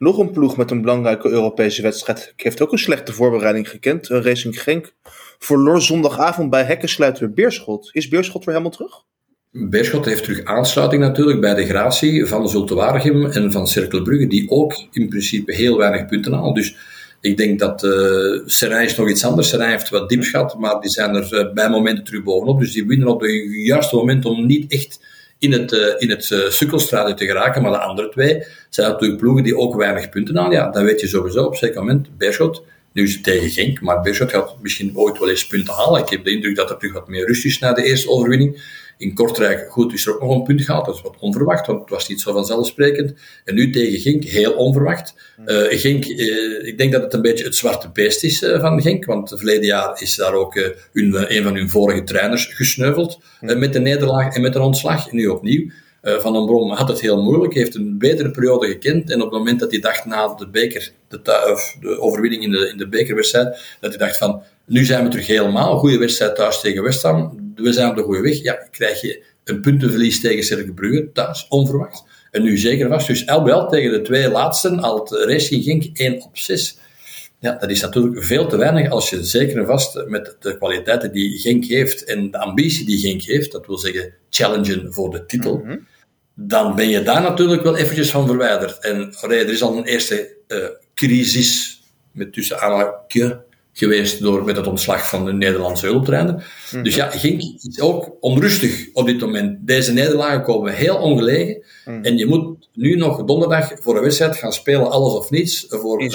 Nog 0.00 0.18
een 0.18 0.30
ploeg 0.30 0.56
met 0.56 0.70
een 0.70 0.80
belangrijke 0.80 1.28
Europese 1.28 1.82
wedstrijd 1.82 2.32
heeft 2.36 2.60
ook 2.60 2.72
een 2.72 2.78
slechte 2.78 3.12
voorbereiding 3.12 3.68
gekend. 3.68 4.06
Racing 4.08 4.62
Genk 4.62 4.94
verloor 5.38 5.82
zondagavond 5.82 6.50
bij 6.50 6.62
hekkensluiter 6.62 7.32
Beerschot. 7.32 7.90
Is 7.92 8.08
Beerschot 8.08 8.44
weer 8.44 8.54
helemaal 8.54 8.76
terug? 8.76 9.04
Beerschot 9.50 10.04
heeft 10.04 10.22
terug 10.22 10.44
aansluiting 10.44 11.02
natuurlijk 11.02 11.40
bij 11.40 11.54
de 11.54 11.66
Gratie 11.66 12.26
van 12.26 12.48
Zulte 12.48 12.74
Waregem 12.74 13.26
en 13.26 13.52
van 13.52 13.66
Cerkelbrugge, 13.66 14.26
die 14.26 14.50
ook 14.50 14.86
in 14.92 15.08
principe 15.08 15.54
heel 15.54 15.76
weinig 15.76 16.06
punten 16.06 16.32
halen. 16.32 16.54
Dus 16.54 16.76
ik 17.20 17.36
denk 17.36 17.58
dat 17.58 17.84
uh, 17.84 18.82
is 18.82 18.96
nog 18.96 19.08
iets 19.08 19.24
anders. 19.24 19.48
Serijn 19.48 19.70
heeft 19.70 19.88
wat 19.88 20.08
diep 20.08 20.22
gehad, 20.22 20.58
maar 20.58 20.80
die 20.80 20.90
zijn 20.90 21.14
er 21.14 21.46
uh, 21.46 21.52
bij 21.52 21.70
momenten 21.70 22.04
terug 22.04 22.22
bovenop. 22.22 22.60
Dus 22.60 22.72
die 22.72 22.86
winnen 22.86 23.08
op 23.08 23.20
het 23.20 23.32
juiste 23.64 23.96
moment 23.96 24.24
om 24.24 24.46
niet 24.46 24.72
echt 24.72 25.00
in 25.40 25.52
het, 25.52 25.72
uh, 25.72 25.94
in 25.98 26.10
het 26.10 26.30
uh, 26.30 26.48
sukkelstraatje 26.48 27.14
te 27.14 27.26
geraken. 27.26 27.62
Maar 27.62 27.70
de 27.70 27.78
andere 27.78 28.08
twee 28.08 28.42
zijn 28.68 28.90
natuurlijk 28.90 29.20
ploegen 29.20 29.42
die 29.42 29.56
ook 29.56 29.76
weinig 29.76 30.08
punten 30.08 30.36
halen. 30.36 30.52
Ja, 30.52 30.70
dan 30.70 30.84
weet 30.84 31.00
je 31.00 31.06
sowieso 31.06 31.44
op 31.44 31.50
een 31.50 31.58
zeker 31.58 31.80
moment, 31.80 32.18
Beerschot, 32.18 32.62
nu 32.92 33.02
is 33.02 33.12
het 33.12 33.24
tegen 33.24 33.50
Genk, 33.50 33.80
maar 33.80 34.00
Beerschot 34.00 34.30
gaat 34.30 34.62
misschien 34.62 34.96
ooit 34.96 35.18
wel 35.18 35.28
eens 35.28 35.46
punten 35.46 35.74
halen. 35.74 36.00
Ik 36.02 36.08
heb 36.08 36.24
de 36.24 36.30
indruk 36.30 36.56
dat 36.56 36.70
er 36.70 36.76
terug 36.76 36.92
wat 36.92 37.08
meer 37.08 37.26
rust 37.26 37.44
is 37.44 37.58
na 37.58 37.72
de 37.72 37.84
eerste 37.84 38.08
overwinning. 38.08 38.62
In 39.00 39.14
Kortrijk, 39.14 39.70
goed, 39.70 39.92
is 39.92 40.06
er 40.06 40.14
ook 40.14 40.20
nog 40.20 40.34
een 40.34 40.42
punt 40.42 40.62
gehaald. 40.62 40.86
Dat 40.86 40.94
is 40.94 41.02
wat 41.02 41.16
onverwacht, 41.18 41.66
want 41.66 41.80
het 41.80 41.90
was 41.90 42.08
niet 42.08 42.20
zo 42.20 42.32
vanzelfsprekend. 42.32 43.14
En 43.44 43.54
nu 43.54 43.70
tegen 43.70 43.98
Genk, 43.98 44.24
heel 44.24 44.52
onverwacht. 44.52 45.14
Uh, 45.46 45.66
Genk, 45.68 46.04
uh, 46.06 46.66
ik 46.66 46.78
denk 46.78 46.92
dat 46.92 47.02
het 47.02 47.14
een 47.14 47.22
beetje 47.22 47.44
het 47.44 47.56
zwarte 47.56 47.90
beest 47.92 48.24
is 48.24 48.42
uh, 48.42 48.60
van 48.60 48.82
Genk, 48.82 49.04
want 49.04 49.28
verleden 49.36 49.64
jaar 49.64 50.02
is 50.02 50.16
daar 50.16 50.34
ook 50.34 50.54
hun, 50.92 51.34
een 51.36 51.42
van 51.42 51.54
hun 51.54 51.70
vorige 51.70 52.04
trainers 52.04 52.44
gesneuveld 52.44 53.20
met 53.40 53.72
de 53.72 53.80
nederlaag 53.80 54.34
en 54.34 54.42
met 54.42 54.54
een 54.54 54.60
ontslag. 54.60 55.08
En 55.08 55.16
nu 55.16 55.26
opnieuw. 55.26 55.70
Van 56.02 56.32
den 56.32 56.46
Brom 56.46 56.70
had 56.70 56.88
het 56.88 57.00
heel 57.00 57.22
moeilijk, 57.22 57.54
heeft 57.54 57.74
een 57.74 57.98
betere 57.98 58.30
periode 58.30 58.66
gekend. 58.66 59.10
En 59.10 59.22
op 59.22 59.30
het 59.30 59.38
moment 59.38 59.60
dat 59.60 59.70
hij 59.70 59.80
dacht 59.80 60.04
na 60.04 60.34
de 60.34 60.48
beker, 60.48 60.90
de, 61.08 61.48
of 61.52 61.76
de 61.80 62.00
overwinning 62.00 62.42
in 62.42 62.50
de, 62.50 62.68
in 62.68 62.76
de 62.76 62.88
bekerwedstrijd, 62.88 63.76
dat 63.80 63.90
hij 63.90 64.06
dacht 64.06 64.18
van, 64.18 64.42
nu 64.66 64.84
zijn 64.84 65.04
we 65.04 65.10
terug 65.10 65.26
helemaal. 65.26 65.78
Goede 65.78 65.98
wedstrijd 65.98 66.36
thuis 66.36 66.60
tegen 66.60 66.82
West 66.82 67.02
Ham. 67.02 67.49
We 67.62 67.72
zijn 67.72 67.88
op 67.88 67.96
de 67.96 68.02
goede 68.02 68.20
weg. 68.20 68.42
Ja, 68.42 68.54
krijg 68.70 69.00
je 69.00 69.22
een 69.44 69.60
puntenverlies 69.60 70.20
tegen 70.20 70.44
Cercle 70.44 70.72
Brugge 70.72 71.10
thuis, 71.12 71.46
onverwacht. 71.48 72.04
En 72.30 72.42
nu 72.42 72.58
zeker 72.58 72.88
vast. 72.88 73.06
Dus 73.06 73.22
LBL 73.26 73.66
tegen 73.66 73.92
de 73.92 74.02
twee 74.02 74.30
laatsten, 74.30 74.80
al 74.80 74.98
het 74.98 75.10
Racing 75.10 75.64
Genk 75.64 75.84
1 75.92 76.22
op 76.22 76.38
6. 76.38 76.78
Ja, 77.38 77.54
dat 77.54 77.70
is 77.70 77.80
natuurlijk 77.80 78.24
veel 78.24 78.46
te 78.46 78.56
weinig 78.56 78.90
als 78.90 79.10
je 79.10 79.24
zeker 79.24 79.58
en 79.58 79.66
vast 79.66 80.04
met 80.06 80.36
de 80.40 80.56
kwaliteiten 80.56 81.12
die 81.12 81.38
Genk 81.38 81.64
heeft 81.64 82.04
en 82.04 82.30
de 82.30 82.38
ambitie 82.38 82.86
die 82.86 82.98
Genk 82.98 83.22
heeft, 83.22 83.52
dat 83.52 83.66
wil 83.66 83.78
zeggen 83.78 84.14
challengen 84.30 84.92
voor 84.92 85.10
de 85.10 85.26
titel, 85.26 85.56
mhm. 85.64 85.76
dan 86.34 86.74
ben 86.74 86.88
je 86.88 87.02
daar 87.02 87.22
natuurlijk 87.22 87.62
wel 87.62 87.76
eventjes 87.76 88.10
van 88.10 88.26
verwijderd. 88.26 88.78
En 88.78 89.14
er 89.20 89.48
is 89.48 89.62
al 89.62 89.76
een 89.76 89.84
eerste 89.84 90.36
uh, 90.48 90.64
crisis, 90.94 91.82
met 92.12 92.32
tussen 92.32 92.60
aanhalingstekens 92.60 93.48
geweest 93.72 94.22
door, 94.22 94.44
met 94.44 94.56
het 94.56 94.66
ontslag 94.66 95.08
van 95.08 95.24
de 95.24 95.32
Nederlandse 95.32 95.86
hulptrainer. 95.86 96.52
Mhm. 96.72 96.82
Dus 96.82 96.94
ja, 96.94 97.10
Genk 97.10 97.40
is 97.40 97.80
ook 97.80 98.16
onrustig 98.20 98.88
op 98.92 99.06
dit 99.06 99.20
moment. 99.20 99.66
Deze 99.66 99.92
nederlagen 99.92 100.42
komen 100.42 100.74
heel 100.74 100.96
ongelegen. 100.96 101.62
Mhm. 101.84 102.04
En 102.04 102.16
je 102.16 102.26
moet 102.26 102.68
nu 102.74 102.96
nog 102.96 103.24
donderdag 103.24 103.72
voor 103.74 103.96
een 103.96 104.02
wedstrijd 104.02 104.36
gaan 104.36 104.52
spelen, 104.52 104.90
alles 104.90 105.12
of 105.12 105.30
niets. 105.30 105.66
Voor, 105.68 106.02
uh, 106.02 106.08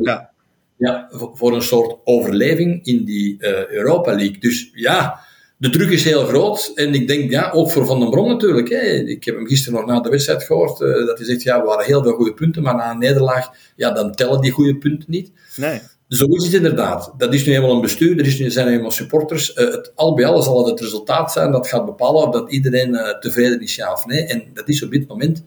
ja. 0.00 0.30
Ja, 0.78 1.08
voor 1.10 1.54
een 1.54 1.62
soort 1.62 1.96
overleving 2.04 2.84
in 2.84 3.04
die 3.04 3.36
uh, 3.38 3.66
Europa 3.66 4.14
League. 4.14 4.38
Dus 4.38 4.70
ja, 4.72 5.20
de 5.56 5.70
druk 5.70 5.90
is 5.90 6.04
heel 6.04 6.24
groot. 6.24 6.72
En 6.74 6.94
ik 6.94 7.08
denk, 7.08 7.30
ja, 7.30 7.50
ook 7.50 7.70
voor 7.70 7.86
Van 7.86 8.00
den 8.00 8.10
Bron 8.10 8.28
natuurlijk. 8.28 8.68
Hè. 8.68 8.80
Ik 8.80 9.24
heb 9.24 9.34
hem 9.34 9.46
gisteren 9.46 9.78
nog 9.78 9.88
na 9.88 10.00
de 10.00 10.10
wedstrijd 10.10 10.42
gehoord. 10.42 10.80
Uh, 10.80 11.06
dat 11.06 11.18
hij 11.18 11.26
zegt, 11.26 11.42
ja, 11.42 11.60
we 11.60 11.66
waren 11.66 11.84
heel 11.84 12.02
veel 12.02 12.12
goede 12.12 12.34
punten. 12.34 12.62
Maar 12.62 12.74
na 12.74 12.90
een 12.90 12.98
nederlaag, 12.98 13.50
ja, 13.76 13.90
dan 13.90 14.14
tellen 14.14 14.40
die 14.40 14.50
goede 14.50 14.76
punten 14.76 15.10
niet. 15.10 15.32
Nee. 15.56 15.80
Zo 16.08 16.26
is 16.26 16.44
het 16.44 16.52
inderdaad. 16.52 17.14
Dat 17.16 17.34
is 17.34 17.46
nu 17.46 17.52
helemaal 17.52 17.74
een 17.74 17.80
bestuur, 17.80 18.18
er, 18.18 18.26
is 18.26 18.38
nu, 18.38 18.50
zijn 18.50 18.64
nu 18.64 18.70
helemaal 18.70 18.92
supporters. 18.92 19.56
Uh, 19.56 19.70
het, 19.70 19.92
al 19.94 20.14
bij 20.14 20.26
al 20.26 20.42
zal 20.42 20.58
het 20.58 20.66
het 20.70 20.80
resultaat 20.80 21.32
zijn 21.32 21.52
dat 21.52 21.68
gaat 21.68 21.84
bepalen 21.84 22.26
of 22.26 22.32
dat 22.32 22.50
iedereen 22.50 22.94
uh, 22.94 23.18
tevreden 23.18 23.60
is, 23.60 23.74
ja 23.74 23.92
of 23.92 24.06
nee. 24.06 24.24
En 24.24 24.44
dat 24.52 24.68
is 24.68 24.82
op 24.82 24.90
dit 24.90 25.08
moment 25.08 25.44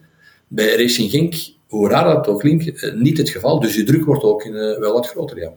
bij 0.48 0.76
Racing 0.76 1.10
Genk, 1.10 1.34
hoe 1.68 1.88
raar 1.88 2.04
dat 2.04 2.26
ook 2.26 2.40
klinkt, 2.40 2.82
uh, 2.82 2.94
niet 2.94 3.18
het 3.18 3.30
geval. 3.30 3.60
Dus 3.60 3.74
die 3.74 3.84
druk 3.84 4.04
wordt 4.04 4.22
ook 4.22 4.42
wel 4.78 4.92
wat 4.92 5.08
groter, 5.08 5.38
ja. 5.38 5.52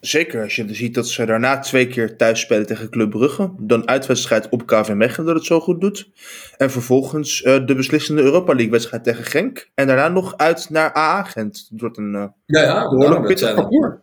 Zeker, 0.00 0.42
als 0.42 0.56
je 0.56 0.74
ziet 0.74 0.94
dat 0.94 1.08
ze 1.08 1.26
daarna 1.26 1.58
twee 1.58 1.86
keer 1.86 2.16
thuis 2.16 2.40
spelen 2.40 2.66
tegen 2.66 2.90
Club 2.90 3.10
Brugge. 3.10 3.50
Dan 3.58 3.88
uitwedstrijd 3.88 4.48
op 4.48 4.66
KV 4.66 4.92
Mechelen 4.94 5.26
dat 5.26 5.36
het 5.36 5.44
zo 5.44 5.60
goed 5.60 5.80
doet. 5.80 6.08
En 6.56 6.70
vervolgens 6.70 7.42
de 7.42 7.74
beslissende 7.76 8.22
Europa 8.22 8.52
League 8.52 8.70
wedstrijd 8.70 9.04
tegen 9.04 9.24
Genk. 9.24 9.70
En 9.74 9.86
daarna 9.86 10.08
nog 10.08 10.36
uit 10.36 10.70
naar 10.70 10.92
AA 10.94 11.22
Gent. 11.22 11.66
Het 11.70 11.80
wordt 11.80 11.98
een 11.98 12.12
ja, 12.46 12.62
ja, 12.62 12.88
behoorlijk 12.88 13.26
pittig 13.26 13.54
parcours. 13.54 13.94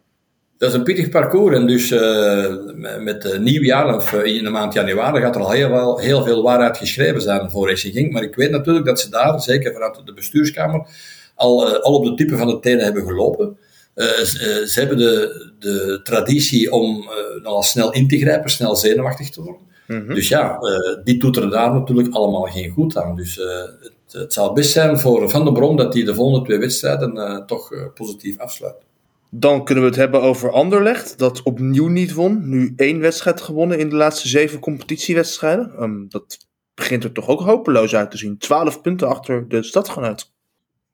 Dat 0.59 0.69
is 0.69 0.75
een 0.75 0.83
pittig 0.83 1.09
parcours. 1.09 1.55
En 1.55 1.67
dus 1.67 1.91
uh, 1.91 2.55
met 2.99 3.23
het 3.23 3.41
nieuwjaar, 3.41 3.95
of 3.95 4.13
uh, 4.13 4.35
in 4.35 4.43
de 4.43 4.49
maand 4.49 4.73
januari, 4.73 5.21
gaat 5.21 5.35
er 5.35 5.41
al 5.41 5.51
heel, 5.51 5.69
wel, 5.69 5.99
heel 5.99 6.23
veel 6.23 6.43
waarheid 6.43 6.77
geschreven 6.77 7.21
zijn 7.21 7.51
voor 7.51 7.69
Racing 7.69 7.93
Genk. 7.93 8.11
Maar 8.11 8.23
ik 8.23 8.35
weet 8.35 8.51
natuurlijk 8.51 8.85
dat 8.85 8.99
ze 8.99 9.09
daar, 9.09 9.41
zeker 9.41 9.73
vanuit 9.73 10.01
de 10.05 10.13
bestuurskamer, 10.13 10.87
al, 11.35 11.67
uh, 11.67 11.79
al 11.79 11.93
op 11.93 12.05
de 12.05 12.13
type 12.13 12.37
van 12.37 12.47
de 12.47 12.59
tenen 12.59 12.83
hebben 12.83 13.03
gelopen. 13.03 13.57
Ze, 13.95 14.65
ze, 14.67 14.79
hebben 14.79 14.97
de, 14.97 15.51
de 15.59 15.99
traditie 16.03 16.71
om 16.71 17.09
nogal 17.43 17.63
snel 17.63 17.93
in 17.93 18.07
te 18.07 18.17
grijpen, 18.17 18.49
snel 18.49 18.75
zenuwachtig 18.75 19.29
te 19.29 19.41
worden. 19.41 19.61
Mm 19.87 20.05
-hmm. 20.05 20.15
Dus 20.15 20.27
ja, 20.27 20.59
die 21.03 21.19
doet 21.19 21.37
er 21.37 21.49
daar 21.49 21.73
natuurlijk 21.73 22.13
allemaal 22.13 22.43
geen 22.43 22.69
goed 22.69 22.97
aan. 22.97 23.15
Dus 23.15 23.35
het, 23.35 24.21
het 24.21 24.33
zal 24.33 24.53
best 24.53 24.71
zijn 24.71 24.99
voor 24.99 25.29
Van 25.29 25.43
der 25.43 25.53
Brom 25.53 25.77
dat 25.77 25.93
hij 25.93 26.03
de 26.03 26.13
volgende 26.13 26.45
twee 26.45 26.59
wedstrijden 26.59 27.43
toch 27.45 27.93
positief 27.93 28.37
afsluit. 28.37 28.87
Dan 29.31 29.65
kunnen 29.65 29.83
we 29.83 29.89
het 29.89 29.99
hebben 29.99 30.21
over 30.21 30.51
Anderlecht, 30.51 31.17
dat 31.17 31.43
opnieuw 31.43 31.87
niet 31.87 32.13
won. 32.13 32.49
Nu 32.49 32.73
één 32.75 32.99
wedstrijd 32.99 33.41
gewonnen 33.41 33.79
in 33.79 33.89
de 33.89 33.95
laatste 33.95 34.27
zeven 34.27 34.59
competitiewedstrijden. 34.59 35.81
Um, 35.81 36.05
dat 36.09 36.47
begint 36.73 37.03
er 37.03 37.11
toch 37.11 37.27
ook 37.27 37.41
hopeloos 37.41 37.95
uit 37.95 38.11
te 38.11 38.17
zien. 38.17 38.37
Twaalf 38.37 38.81
punten 38.81 39.07
achter 39.07 39.47
de 39.47 39.63
stadgenoot. 39.63 40.33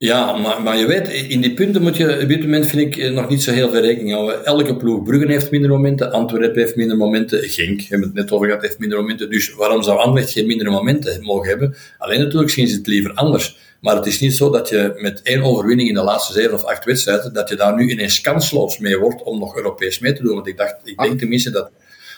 Ja, 0.05 0.37
maar, 0.37 0.61
maar 0.61 0.77
je 0.77 0.85
weet, 0.85 1.07
in 1.07 1.41
die 1.41 1.53
punten 1.53 1.81
moet 1.81 1.97
je 1.97 2.19
op 2.21 2.27
dit 2.27 2.41
moment, 2.41 2.65
vind 2.65 2.95
ik, 2.95 3.11
nog 3.11 3.29
niet 3.29 3.43
zo 3.43 3.51
heel 3.51 3.69
veel 3.69 3.81
rekening 3.81 4.13
houden. 4.13 4.45
Elke 4.45 4.75
ploeg, 4.75 5.03
Bruggen 5.03 5.29
heeft 5.29 5.51
minder 5.51 5.69
momenten, 5.69 6.11
Antwerpen 6.11 6.61
heeft 6.61 6.75
minder 6.75 6.97
momenten, 6.97 7.49
Genk, 7.49 7.81
hebben 7.81 7.99
we 7.99 8.05
het 8.05 8.13
net 8.13 8.31
over 8.31 8.47
gehad, 8.47 8.61
heeft 8.61 8.79
minder 8.79 8.99
momenten. 8.99 9.29
Dus 9.29 9.53
waarom 9.53 9.83
zou 9.83 9.99
Anderlecht 9.99 10.31
geen 10.31 10.47
mindere 10.47 10.69
momenten 10.69 11.23
mogen 11.23 11.49
hebben? 11.49 11.75
Alleen 11.97 12.19
natuurlijk 12.19 12.51
zien 12.51 12.67
ze 12.67 12.75
het 12.75 12.87
liever 12.87 13.13
anders. 13.13 13.57
Maar 13.81 13.95
het 13.95 14.05
is 14.05 14.19
niet 14.19 14.35
zo 14.35 14.49
dat 14.49 14.69
je 14.69 14.93
met 14.97 15.21
één 15.21 15.43
overwinning 15.43 15.89
in 15.89 15.95
de 15.95 16.03
laatste 16.03 16.33
zeven 16.33 16.53
of 16.53 16.63
acht 16.63 16.85
wedstrijden, 16.85 17.33
dat 17.33 17.49
je 17.49 17.55
daar 17.55 17.75
nu 17.75 17.89
ineens 17.89 18.21
kansloos 18.21 18.79
mee 18.79 18.97
wordt 18.97 19.23
om 19.23 19.39
nog 19.39 19.55
Europees 19.55 19.99
mee 19.99 20.13
te 20.13 20.23
doen. 20.23 20.35
Want 20.35 20.47
ik 20.47 20.57
dacht, 20.57 20.75
ik 20.83 20.97
denk 20.97 21.19
tenminste 21.19 21.51
dat 21.51 21.71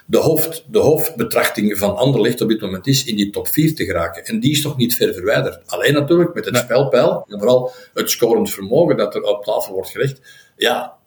de, 0.10 0.18
hoofd, 0.18 0.66
de 0.68 0.80
hoofdbetrachting 0.80 1.78
van 1.78 1.96
Anderlecht 1.96 2.42
op 2.42 2.50
dit 2.50 2.62
moment 2.62 2.88
is 2.88 3.06
in 3.06 3.16
die 3.16 3.30
top 3.30 3.48
4 3.48 3.76
te 3.76 3.86
geraken. 3.86 4.26
En 4.26 4.40
die 4.40 4.52
is 4.52 4.62
toch 4.62 4.78
niet 4.78 4.96
ver 4.96 5.14
verwijderd. 5.14 5.60
Alleen 5.66 5.94
natuurlijk 5.94 6.34
met 6.34 6.46
het 6.46 6.54
nee. 6.54 6.64
spelpeil 6.64 7.26
en 7.30 7.40
vooral 7.40 7.72
het 7.94 8.10
scorend 8.10 8.52
vermogen 8.52 8.98
dat 8.98 9.16
er 9.16 9.22
op 9.22 9.44
tafel 9.44 9.74
wordt 9.74 9.90
gelegd. 9.90 10.22
Ja, 10.58 10.98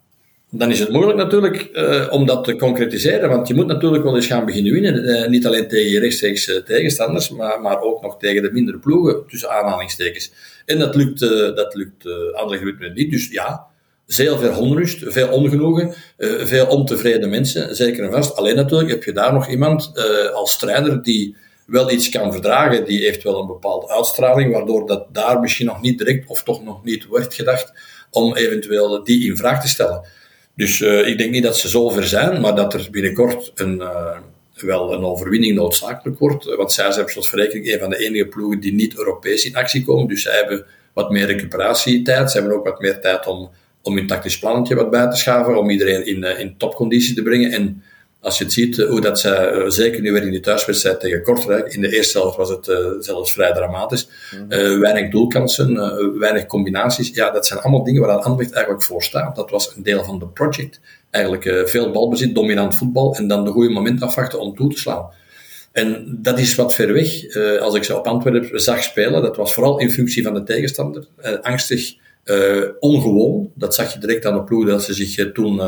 dan 0.49 0.71
is 0.71 0.79
het 0.79 0.89
moeilijk 0.89 1.17
natuurlijk 1.17 1.69
uh, 1.73 2.07
om 2.09 2.25
dat 2.25 2.43
te 2.43 2.55
concretiseren, 2.55 3.29
want 3.29 3.47
je 3.47 3.53
moet 3.53 3.67
natuurlijk 3.67 4.03
wel 4.03 4.15
eens 4.15 4.25
gaan 4.25 4.45
beginnen 4.45 4.71
winnen. 4.73 5.03
Uh, 5.03 5.27
niet 5.27 5.45
alleen 5.45 5.67
tegen 5.67 5.91
je 5.91 5.99
rechtstreeks 5.99 6.47
uh, 6.47 6.57
tegenstanders, 6.57 7.29
maar, 7.29 7.61
maar 7.61 7.81
ook 7.81 8.01
nog 8.01 8.17
tegen 8.17 8.43
de 8.43 8.51
mindere 8.51 8.77
ploegen, 8.77 9.27
tussen 9.27 9.49
aanhalingstekens. 9.49 10.31
En 10.65 10.79
dat 10.79 10.95
lukt, 10.95 11.19
dat 11.55 11.75
lukt 11.75 12.05
Anderlecht 12.33 12.93
niet. 12.93 13.11
Dus 13.11 13.29
ja, 13.29 13.70
zeer 14.13 14.37
veel 14.37 14.57
onrust, 14.57 15.03
veel 15.05 15.27
ongenoegen, 15.27 15.93
veel 16.17 16.65
ontevreden 16.65 17.29
mensen, 17.29 17.75
zeker 17.75 18.03
en 18.03 18.11
vast. 18.11 18.35
Alleen 18.35 18.55
natuurlijk 18.55 18.89
heb 18.89 19.03
je 19.03 19.13
daar 19.13 19.33
nog 19.33 19.49
iemand 19.49 19.91
als 20.33 20.51
strijder 20.51 21.03
die 21.03 21.35
wel 21.65 21.91
iets 21.91 22.09
kan 22.09 22.31
verdragen, 22.31 22.85
die 22.85 23.03
heeft 23.03 23.23
wel 23.23 23.39
een 23.39 23.47
bepaalde 23.47 23.89
uitstraling, 23.89 24.53
waardoor 24.53 24.87
dat 24.87 25.05
daar 25.11 25.39
misschien 25.39 25.65
nog 25.65 25.81
niet 25.81 25.97
direct, 25.97 26.29
of 26.29 26.43
toch 26.43 26.63
nog 26.63 26.83
niet 26.83 27.05
wordt 27.05 27.33
gedacht, 27.33 27.73
om 28.09 28.35
eventueel 28.35 29.03
die 29.03 29.29
in 29.29 29.37
vraag 29.37 29.61
te 29.61 29.67
stellen. 29.67 30.01
Dus 30.55 30.79
uh, 30.79 31.07
ik 31.07 31.17
denk 31.17 31.31
niet 31.31 31.43
dat 31.43 31.57
ze 31.57 31.69
zo 31.69 31.89
ver 31.89 32.07
zijn, 32.07 32.41
maar 32.41 32.55
dat 32.55 32.73
er 32.73 32.87
binnenkort 32.91 33.51
een, 33.55 33.83
wel 34.55 34.93
een 34.93 35.03
overwinning 35.03 35.55
noodzakelijk 35.55 36.19
wordt. 36.19 36.45
Want 36.55 36.71
zij 36.71 36.91
zijn 36.91 37.09
zoals 37.09 37.29
verrekening 37.29 37.73
een 37.73 37.79
van 37.79 37.89
de 37.89 37.97
enige 37.97 38.25
ploegen 38.25 38.59
die 38.59 38.73
niet 38.73 38.97
Europees 38.97 39.45
in 39.45 39.55
actie 39.55 39.85
komen. 39.85 40.07
Dus 40.07 40.21
zij 40.21 40.35
hebben 40.35 40.65
wat 40.93 41.11
meer 41.11 41.25
recuperatietijd. 41.25 42.31
Ze 42.31 42.37
hebben 42.37 42.57
ook 42.57 42.65
wat 42.65 42.79
meer 42.79 42.99
tijd 42.99 43.27
om, 43.27 43.49
om 43.81 43.95
hun 43.95 44.07
tactisch 44.07 44.39
plannetje 44.39 44.75
wat 44.75 44.91
bij 44.91 45.09
te 45.09 45.15
schaven, 45.15 45.57
om 45.57 45.69
iedereen 45.69 46.05
in, 46.05 46.23
uh, 46.23 46.39
in 46.39 46.57
topconditie 46.57 47.15
te 47.15 47.23
brengen. 47.23 47.51
En 47.51 47.83
als 48.21 48.37
je 48.37 48.43
het 48.43 48.53
ziet, 48.53 48.79
eh, 48.79 48.89
hoe 48.89 49.01
dat 49.01 49.19
zij, 49.19 49.53
uh, 49.53 49.69
zeker 49.69 50.01
nu 50.01 50.11
weer 50.11 50.23
in 50.23 50.31
die 50.31 50.39
thuiswedstrijd 50.39 50.99
tegen 50.99 51.23
Kortrijk, 51.23 51.73
in 51.73 51.81
de 51.81 51.95
eerste 51.95 52.17
helft 52.17 52.37
was 52.37 52.49
het 52.49 52.67
uh, 52.67 52.77
zelfs 52.99 53.33
vrij 53.33 53.53
dramatisch. 53.53 54.07
Uh, 54.49 54.79
weinig 54.79 55.11
doelkansen, 55.11 56.19
weinig 56.19 56.45
combinaties. 56.45 57.09
Ja, 57.13 57.31
dat 57.31 57.47
zijn 57.47 57.59
allemaal 57.59 57.83
dingen 57.83 58.01
waar 58.01 58.17
Anderlecht 58.17 58.51
eigenlijk 58.51 58.83
voor 58.83 59.03
staat. 59.03 59.35
Dat 59.35 59.49
was 59.49 59.75
een 59.75 59.83
deel 59.83 60.03
van 60.03 60.19
de 60.19 60.27
project. 60.27 60.79
Eigenlijk 61.09 61.69
veel 61.69 61.91
balbezit, 61.91 62.35
dominant 62.35 62.75
voetbal 62.75 63.15
en 63.15 63.27
dan 63.27 63.45
de 63.45 63.51
goede 63.51 63.69
moment 63.69 64.01
afwachten 64.01 64.39
om 64.39 64.55
toe 64.55 64.73
te 64.73 64.79
slaan. 64.79 65.09
En 65.71 66.17
dat 66.21 66.39
is 66.39 66.55
wat 66.55 66.73
ver 66.73 66.93
weg. 66.93 67.35
als 67.59 67.75
ik 67.75 67.83
ze 67.83 67.97
op 67.97 68.07
Antwerpen 68.07 68.61
zag 68.61 68.83
spelen, 68.83 69.21
dat 69.21 69.37
was 69.37 69.53
vooral 69.53 69.79
in 69.79 69.91
functie 69.91 70.23
van 70.23 70.33
de 70.33 70.43
tegenstander. 70.43 71.07
angstig, 71.41 71.93
ongewoon. 72.79 73.51
Dat 73.55 73.75
zag 73.75 73.93
je 73.93 73.99
direct 73.99 74.25
aan 74.25 74.35
de 74.35 74.43
ploeg 74.43 74.65
dat 74.65 74.83
ze 74.83 74.93
zich 74.93 75.31
toen 75.31 75.61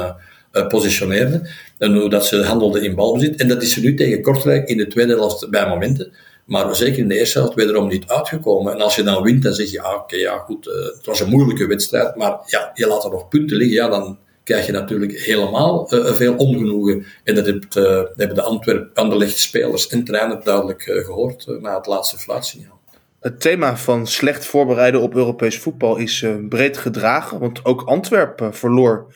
uh, 0.54 0.68
positioneerde. 0.68 1.50
En 1.78 1.96
hoe 1.96 2.10
dat 2.10 2.26
ze 2.26 2.44
handelde 2.44 2.82
in 2.82 2.96
balbezit. 2.96 3.40
En 3.40 3.48
dat 3.48 3.62
is 3.62 3.74
ze 3.74 3.80
nu 3.80 3.96
tegen 3.96 4.22
Kortrijk 4.22 4.68
in 4.70 4.78
de 4.78 4.88
tweede 4.88 5.14
helft 5.14 5.50
bij 5.50 5.68
momenten. 5.68 6.12
Maar 6.46 6.76
zeker 6.76 7.00
in 7.00 7.08
de 7.08 7.18
eerste 7.18 7.40
helft 7.40 7.54
wederom 7.54 7.88
niet 7.88 8.08
uitgekomen. 8.08 8.74
En 8.74 8.82
als 8.82 8.96
je 8.96 9.04
dan 9.04 9.24
wint, 9.24 9.44
dan 9.44 9.54
zeg 9.54 9.72
je, 9.72 9.82
ah, 9.82 9.96
oké, 9.96 10.16
ja 10.16 10.38
goed, 10.38 10.66
het 10.66 11.06
was 11.06 11.20
een 11.20 11.30
moeilijke 11.30 11.68
wedstrijd. 11.68 12.16
Maar 12.16 12.38
ja, 12.46 12.72
je 12.74 12.88
laat 12.88 13.04
er 13.04 13.12
nog 13.12 13.28
punten 13.28 13.58
liggen. 13.58 13.76
Ja, 13.76 13.90
dan 13.90 14.18
krijg 14.44 14.66
je 14.66 14.72
natuurlijk 14.72 15.20
helemaal 15.20 15.88
veel 15.90 16.36
ongenoegen. 16.36 17.06
En 17.24 17.36
dat 17.36 17.46
hebben 17.46 18.36
de 18.36 18.42
Antwerp, 18.42 18.98
Anderlecht 18.98 19.38
spelers 19.38 19.88
en 19.88 20.04
trainer 20.04 20.44
duidelijk 20.44 20.82
gehoord 20.82 21.46
na 21.62 21.76
het 21.76 21.86
laatste 21.86 22.18
fluitsignaal. 22.18 22.82
Het 23.24 23.42
thema 23.42 23.78
van 23.78 24.08
slecht 24.08 24.46
voorbereiden 24.46 25.02
op 25.02 25.16
Europees 25.16 25.58
voetbal 25.58 25.98
is 25.98 26.26
breed 26.50 26.78
gedragen. 26.78 27.40
Want 27.40 27.66
ook 27.66 27.82
Antwerpen 27.82 28.54
verloor 28.54 29.14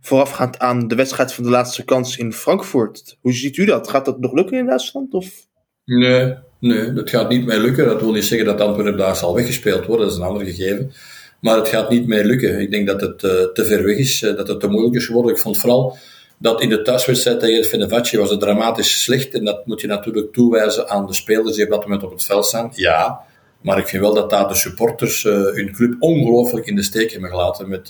voorafgaand 0.00 0.58
aan 0.58 0.88
de 0.88 0.94
wedstrijd 0.94 1.32
van 1.32 1.44
de 1.44 1.50
laatste 1.50 1.84
kans 1.84 2.16
in 2.16 2.32
Frankfurt. 2.32 3.18
Hoe 3.20 3.32
ziet 3.32 3.56
u 3.56 3.64
dat? 3.64 3.88
Gaat 3.88 4.04
dat 4.04 4.20
nog 4.20 4.32
lukken 4.32 4.58
in 4.58 4.66
Duitsland? 4.66 5.14
Of? 5.14 5.26
Nee, 5.84 6.34
nee, 6.60 6.92
dat 6.92 7.10
gaat 7.10 7.28
niet 7.28 7.46
meer 7.46 7.58
lukken. 7.58 7.86
Dat 7.86 8.00
wil 8.00 8.12
niet 8.12 8.24
zeggen 8.24 8.46
dat 8.46 8.60
Antwerpen 8.60 8.96
daar 8.96 9.16
zal 9.16 9.34
weggespeeld 9.34 9.86
worden, 9.86 10.06
dat 10.06 10.14
is 10.14 10.20
een 10.20 10.28
ander 10.28 10.46
gegeven. 10.46 10.92
Maar 11.40 11.56
het 11.56 11.68
gaat 11.68 11.90
niet 11.90 12.06
meer 12.06 12.24
lukken. 12.24 12.60
Ik 12.60 12.70
denk 12.70 12.86
dat 12.86 13.00
het 13.00 13.22
uh, 13.22 13.30
te 13.30 13.64
ver 13.64 13.84
weg 13.84 13.96
is, 13.96 14.22
uh, 14.22 14.36
dat 14.36 14.48
het 14.48 14.60
te 14.60 14.68
moeilijk 14.68 14.94
is 14.94 15.06
geworden. 15.06 15.32
Ik 15.32 15.38
vond 15.38 15.58
vooral 15.58 15.96
dat 16.38 16.60
in 16.62 16.68
de 16.68 16.82
thuiswedstrijd 16.82 17.40
tegen 17.40 17.64
Fenerbahce 17.64 18.18
was 18.18 18.30
het 18.30 18.40
dramatisch 18.40 19.02
slecht. 19.02 19.34
En 19.34 19.44
dat 19.44 19.66
moet 19.66 19.80
je 19.80 19.86
natuurlijk 19.86 20.32
toewijzen 20.32 20.88
aan 20.88 21.06
de 21.06 21.14
spelers 21.14 21.56
die 21.56 21.64
op 21.64 21.70
dat 21.70 21.82
moment 21.82 22.02
op 22.02 22.10
het 22.10 22.24
veld 22.24 22.46
staan. 22.46 22.72
Ja, 22.74 23.26
Maar 23.60 23.78
ik 23.78 23.86
vind 23.86 24.02
wel 24.02 24.14
dat 24.14 24.30
daar 24.30 24.48
de 24.48 24.54
supporters 24.54 25.22
hun 25.22 25.72
club 25.72 25.96
ongelooflijk 25.98 26.66
in 26.66 26.76
de 26.76 26.82
steek 26.82 27.12
hebben 27.12 27.30
gelaten 27.30 27.68
met 27.68 27.86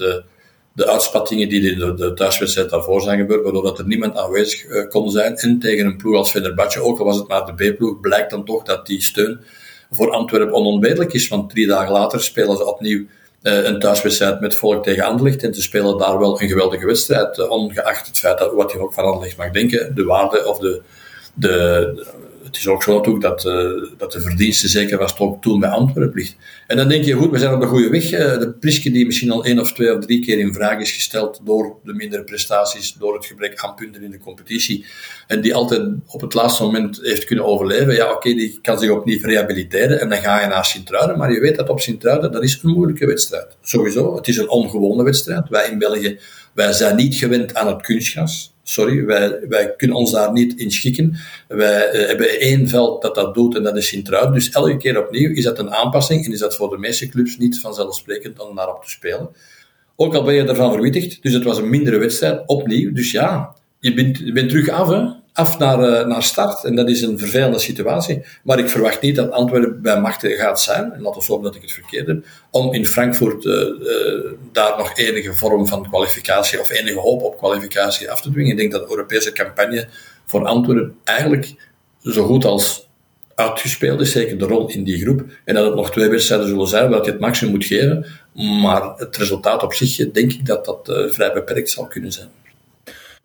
de 0.78 0.86
uitspattingen 0.86 1.48
die 1.48 1.72
in 1.72 1.78
de, 1.78 1.94
de 1.94 2.14
thuiswedstrijd 2.14 2.70
daarvoor 2.70 3.00
zijn 3.00 3.18
gebeurd, 3.18 3.42
waardoor 3.42 3.62
dat 3.62 3.78
er 3.78 3.86
niemand 3.86 4.16
aanwezig 4.16 4.88
kon 4.88 5.10
zijn. 5.10 5.36
En 5.36 5.58
tegen 5.58 5.86
een 5.86 5.96
ploeg 5.96 6.16
als 6.16 6.30
Fenerbahce, 6.30 6.82
ook 6.82 6.98
al 6.98 7.04
was 7.04 7.16
het 7.16 7.28
maar 7.28 7.56
de 7.56 7.70
B-ploeg, 7.70 8.00
blijkt 8.00 8.30
dan 8.30 8.44
toch 8.44 8.62
dat 8.62 8.86
die 8.86 9.02
steun 9.02 9.40
voor 9.90 10.10
Antwerpen 10.10 10.54
onontbeerlijk 10.54 11.12
is. 11.12 11.28
Want 11.28 11.50
drie 11.50 11.66
dagen 11.66 11.92
later 11.92 12.22
spelen 12.22 12.56
ze 12.56 12.66
opnieuw 12.66 13.04
een 13.42 13.78
thuiswedstrijd 13.78 14.40
met 14.40 14.54
volk 14.54 14.82
tegen 14.84 15.04
Anderlecht. 15.04 15.42
En 15.42 15.54
ze 15.54 15.62
spelen 15.62 15.98
daar 15.98 16.18
wel 16.18 16.40
een 16.40 16.48
geweldige 16.48 16.86
wedstrijd, 16.86 17.48
ongeacht 17.48 18.06
het 18.06 18.18
feit 18.18 18.38
dat 18.38 18.52
wat 18.52 18.72
je 18.72 18.78
ook 18.78 18.92
van 18.92 19.04
Anderlecht 19.04 19.36
mag 19.36 19.50
denken, 19.50 19.94
de 19.94 20.04
waarde 20.04 20.46
of 20.46 20.58
de, 20.58 20.82
de, 21.38 22.06
het 22.48 22.56
is 22.56 22.68
ook 22.68 22.82
zo 22.82 23.18
dat, 23.18 23.44
uh, 23.44 23.52
dat 23.96 24.12
de 24.12 24.20
verdienste 24.20 24.68
zeker 24.68 24.98
was 24.98 25.18
ook 25.18 25.42
toen 25.42 25.60
bij 25.60 25.68
Antwerpen 25.68 26.18
ligt. 26.18 26.36
En 26.66 26.76
dan 26.76 26.88
denk 26.88 27.04
je, 27.04 27.12
goed, 27.12 27.30
we 27.30 27.38
zijn 27.38 27.54
op 27.54 27.60
de 27.60 27.66
goede 27.66 27.88
weg. 27.88 28.12
Uh, 28.12 28.38
de 28.38 28.54
Priske 28.60 28.90
die 28.90 29.06
misschien 29.06 29.30
al 29.30 29.44
één 29.44 29.58
of 29.58 29.72
twee 29.72 29.96
of 29.96 30.04
drie 30.04 30.24
keer 30.24 30.38
in 30.38 30.54
vraag 30.54 30.80
is 30.80 30.92
gesteld 30.92 31.40
door 31.44 31.76
de 31.84 31.94
mindere 31.94 32.24
prestaties, 32.24 32.92
door 32.92 33.14
het 33.14 33.26
gebrek 33.26 33.60
aan 33.60 33.74
punten 33.74 34.02
in 34.02 34.10
de 34.10 34.18
competitie, 34.18 34.84
en 35.26 35.40
die 35.40 35.54
altijd 35.54 35.88
op 36.06 36.20
het 36.20 36.34
laatste 36.34 36.62
moment 36.62 37.00
heeft 37.02 37.24
kunnen 37.24 37.44
overleven, 37.44 37.94
ja 37.94 38.12
oké, 38.12 38.34
die 38.34 38.58
kan 38.62 38.78
zich 38.78 38.90
opnieuw 38.90 39.18
rehabiliteren 39.22 40.00
en 40.00 40.08
dan 40.08 40.18
ga 40.18 40.40
je 40.40 40.46
naar 40.46 40.64
Sint-Truiden, 40.64 41.18
maar 41.18 41.32
je 41.32 41.40
weet 41.40 41.56
dat 41.56 41.68
op 41.68 41.80
Sint-Truiden, 41.80 42.32
dat 42.32 42.42
is 42.42 42.60
een 42.62 42.70
moeilijke 42.70 43.06
wedstrijd. 43.06 43.56
Sowieso, 43.62 44.16
het 44.16 44.28
is 44.28 44.36
een 44.36 44.48
ongewone 44.48 45.02
wedstrijd. 45.02 45.48
Wij 45.48 45.70
in 45.70 45.78
België, 45.78 46.18
wij 46.54 46.72
zijn 46.72 46.96
niet 46.96 47.14
gewend 47.14 47.54
aan 47.54 47.66
het 47.66 47.82
kunstgras. 47.82 48.56
Sorry, 48.68 49.04
wij, 49.04 49.40
wij 49.48 49.74
kunnen 49.76 49.96
ons 49.96 50.12
daar 50.12 50.32
niet 50.32 50.60
in 50.60 50.70
schikken. 50.70 51.16
Wij 51.48 51.92
uh, 51.94 52.06
hebben 52.06 52.40
één 52.40 52.68
veld 52.68 53.02
dat 53.02 53.14
dat 53.14 53.34
doet 53.34 53.56
en 53.56 53.62
dat 53.62 53.76
is 53.76 53.88
Sint-Truiden. 53.88 54.34
Dus 54.34 54.50
elke 54.50 54.76
keer 54.76 55.04
opnieuw 55.04 55.30
is 55.34 55.44
dat 55.44 55.58
een 55.58 55.70
aanpassing 55.70 56.24
en 56.24 56.32
is 56.32 56.38
dat 56.38 56.56
voor 56.56 56.70
de 56.70 56.78
meeste 56.78 57.08
clubs 57.08 57.38
niet 57.38 57.60
vanzelfsprekend 57.60 58.40
om 58.40 58.56
daarop 58.56 58.82
te 58.84 58.90
spelen. 58.90 59.28
Ook 59.96 60.14
al 60.14 60.24
ben 60.24 60.34
je 60.34 60.44
ervan 60.44 60.72
verwittigd, 60.72 61.22
dus 61.22 61.32
het 61.32 61.44
was 61.44 61.58
een 61.58 61.68
mindere 61.68 61.98
wedstrijd, 61.98 62.42
opnieuw. 62.46 62.92
Dus 62.92 63.10
ja, 63.10 63.54
je 63.80 63.94
bent, 63.94 64.32
bent 64.32 64.48
terug 64.48 64.68
af, 64.68 64.88
hè? 64.88 65.06
Af 65.38 65.58
naar, 65.58 65.80
uh, 65.80 66.06
naar 66.06 66.22
start. 66.22 66.64
En 66.64 66.74
dat 66.74 66.88
is 66.88 67.02
een 67.02 67.18
vervelende 67.18 67.58
situatie. 67.58 68.22
Maar 68.42 68.58
ik 68.58 68.68
verwacht 68.68 69.00
niet 69.00 69.16
dat 69.16 69.30
Antwerpen 69.30 69.82
bij 69.82 70.00
machten 70.00 70.30
gaat 70.30 70.60
zijn, 70.60 70.92
en 70.92 71.02
laten 71.02 71.20
we 71.20 71.26
hopen 71.26 71.44
dat 71.44 71.54
ik 71.54 71.62
het 71.62 71.72
verkeerd 71.72 72.06
heb, 72.06 72.24
om 72.50 72.74
in 72.74 72.86
Frankfurt 72.86 73.44
uh, 73.44 73.54
uh, 73.54 74.32
daar 74.52 74.78
nog 74.78 74.96
enige 74.96 75.34
vorm 75.34 75.66
van 75.66 75.88
kwalificatie 75.88 76.60
of 76.60 76.70
enige 76.70 76.98
hoop 76.98 77.22
op 77.22 77.38
kwalificatie 77.38 78.10
af 78.10 78.20
te 78.20 78.30
dwingen. 78.30 78.50
Ik 78.50 78.56
denk 78.56 78.72
dat 78.72 78.82
de 78.82 78.90
Europese 78.90 79.32
campagne 79.32 79.88
voor 80.24 80.44
Antwerpen 80.44 80.96
eigenlijk 81.04 81.54
zo 82.02 82.26
goed 82.26 82.44
als 82.44 82.88
uitgespeeld 83.34 84.00
is, 84.00 84.12
zeker 84.12 84.38
de 84.38 84.44
rol 84.44 84.68
in 84.68 84.84
die 84.84 85.00
groep. 85.00 85.24
En 85.44 85.54
dat 85.54 85.64
het 85.64 85.74
nog 85.74 85.90
twee 85.90 86.08
wedstrijden 86.08 86.48
zullen 86.48 86.68
zijn 86.68 86.90
waar 86.90 87.04
je 87.04 87.10
het 87.10 87.20
maximum 87.20 87.52
moet 87.52 87.64
geven. 87.64 88.06
Maar 88.62 88.94
het 88.96 89.16
resultaat 89.16 89.62
op 89.62 89.74
zich, 89.74 90.10
denk 90.10 90.32
ik 90.32 90.46
dat 90.46 90.64
dat 90.64 91.12
vrij 91.12 91.32
beperkt 91.32 91.70
zal 91.70 91.86
kunnen 91.86 92.12
zijn 92.12 92.28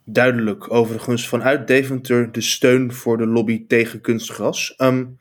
duidelijk 0.05 0.73
overigens 0.73 1.27
vanuit 1.27 1.67
Deventer 1.67 2.31
de 2.31 2.41
steun 2.41 2.93
voor 2.93 3.17
de 3.17 3.25
lobby 3.25 3.65
tegen 3.67 4.01
kunstgras. 4.01 4.73
Um, 4.77 5.17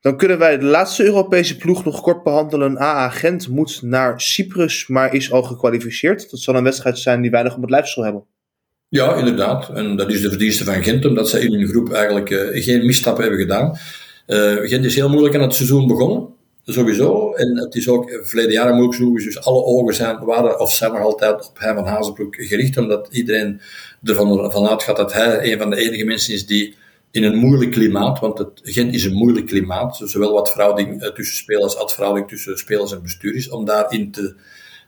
dan 0.00 0.16
kunnen 0.16 0.38
wij 0.38 0.58
de 0.58 0.64
laatste 0.64 1.04
Europese 1.04 1.56
ploeg 1.56 1.84
nog 1.84 2.00
kort 2.00 2.22
behandelen. 2.22 2.78
AA 2.78 3.08
Gent 3.08 3.48
moet 3.48 3.82
naar 3.82 4.20
Cyprus, 4.20 4.86
maar 4.86 5.14
is 5.14 5.32
al 5.32 5.42
gekwalificeerd. 5.42 6.30
Dat 6.30 6.40
zal 6.40 6.54
een 6.54 6.64
wedstrijd 6.64 6.98
zijn 6.98 7.20
die 7.20 7.30
weinig 7.30 7.54
op 7.54 7.60
het 7.60 7.70
lijf 7.70 7.86
zal 7.86 8.04
hebben. 8.04 8.24
Ja, 8.88 9.14
inderdaad. 9.14 9.68
En 9.68 9.96
dat 9.96 10.10
is 10.10 10.20
de 10.20 10.28
verdienste 10.28 10.64
van 10.64 10.82
Gent, 10.82 11.04
omdat 11.04 11.28
zij 11.28 11.40
in 11.40 11.52
hun 11.52 11.68
groep 11.68 11.92
eigenlijk 11.92 12.30
uh, 12.30 12.64
geen 12.64 12.86
misstappen 12.86 13.22
hebben 13.22 13.40
gedaan. 13.40 13.78
Uh, 14.26 14.68
Gent 14.68 14.84
is 14.84 14.94
heel 14.94 15.08
moeilijk 15.08 15.34
aan 15.34 15.40
het 15.40 15.54
seizoen 15.54 15.86
begonnen. 15.86 16.28
Sowieso. 16.64 17.32
En 17.32 17.56
het 17.56 17.74
is 17.74 17.88
ook 17.88 18.20
verleden 18.22 18.52
jaar 18.52 18.72
moeilijk 18.72 18.94
genoeg. 18.94 19.22
Dus 19.22 19.44
alle 19.44 19.64
ogen 19.64 19.94
zijn, 19.94 20.24
waren 20.24 20.60
of 20.60 20.72
zijn 20.72 20.92
nog 20.92 21.00
altijd 21.00 21.48
op 21.48 21.58
hem 21.58 21.74
van 21.74 21.86
Hazenbroek 21.86 22.34
gericht. 22.34 22.76
Omdat 22.76 23.08
iedereen 23.10 23.60
ervan 24.02 24.52
van 24.52 24.68
uitgaat 24.68 24.96
dat 24.96 25.12
hij 25.12 25.52
een 25.52 25.58
van 25.58 25.70
de 25.70 25.76
enige 25.76 26.04
mensen 26.04 26.34
is 26.34 26.46
die 26.46 26.74
in 27.10 27.24
een 27.24 27.36
moeilijk 27.36 27.70
klimaat, 27.70 28.20
want 28.20 28.38
het, 28.38 28.60
Gent 28.62 28.94
is 28.94 29.04
een 29.04 29.12
moeilijk 29.12 29.46
klimaat, 29.46 30.00
zowel 30.04 30.32
wat 30.32 30.50
verhouding 30.50 31.02
eh, 31.02 31.12
tussen 31.12 31.36
spelers 31.36 31.76
als 31.76 31.94
verhouding 31.94 32.28
tussen 32.28 32.58
spelers 32.58 32.92
en 32.92 33.02
bestuur 33.02 33.34
is, 33.34 33.48
om 33.48 33.64
daarin 33.64 34.10
te, 34.10 34.34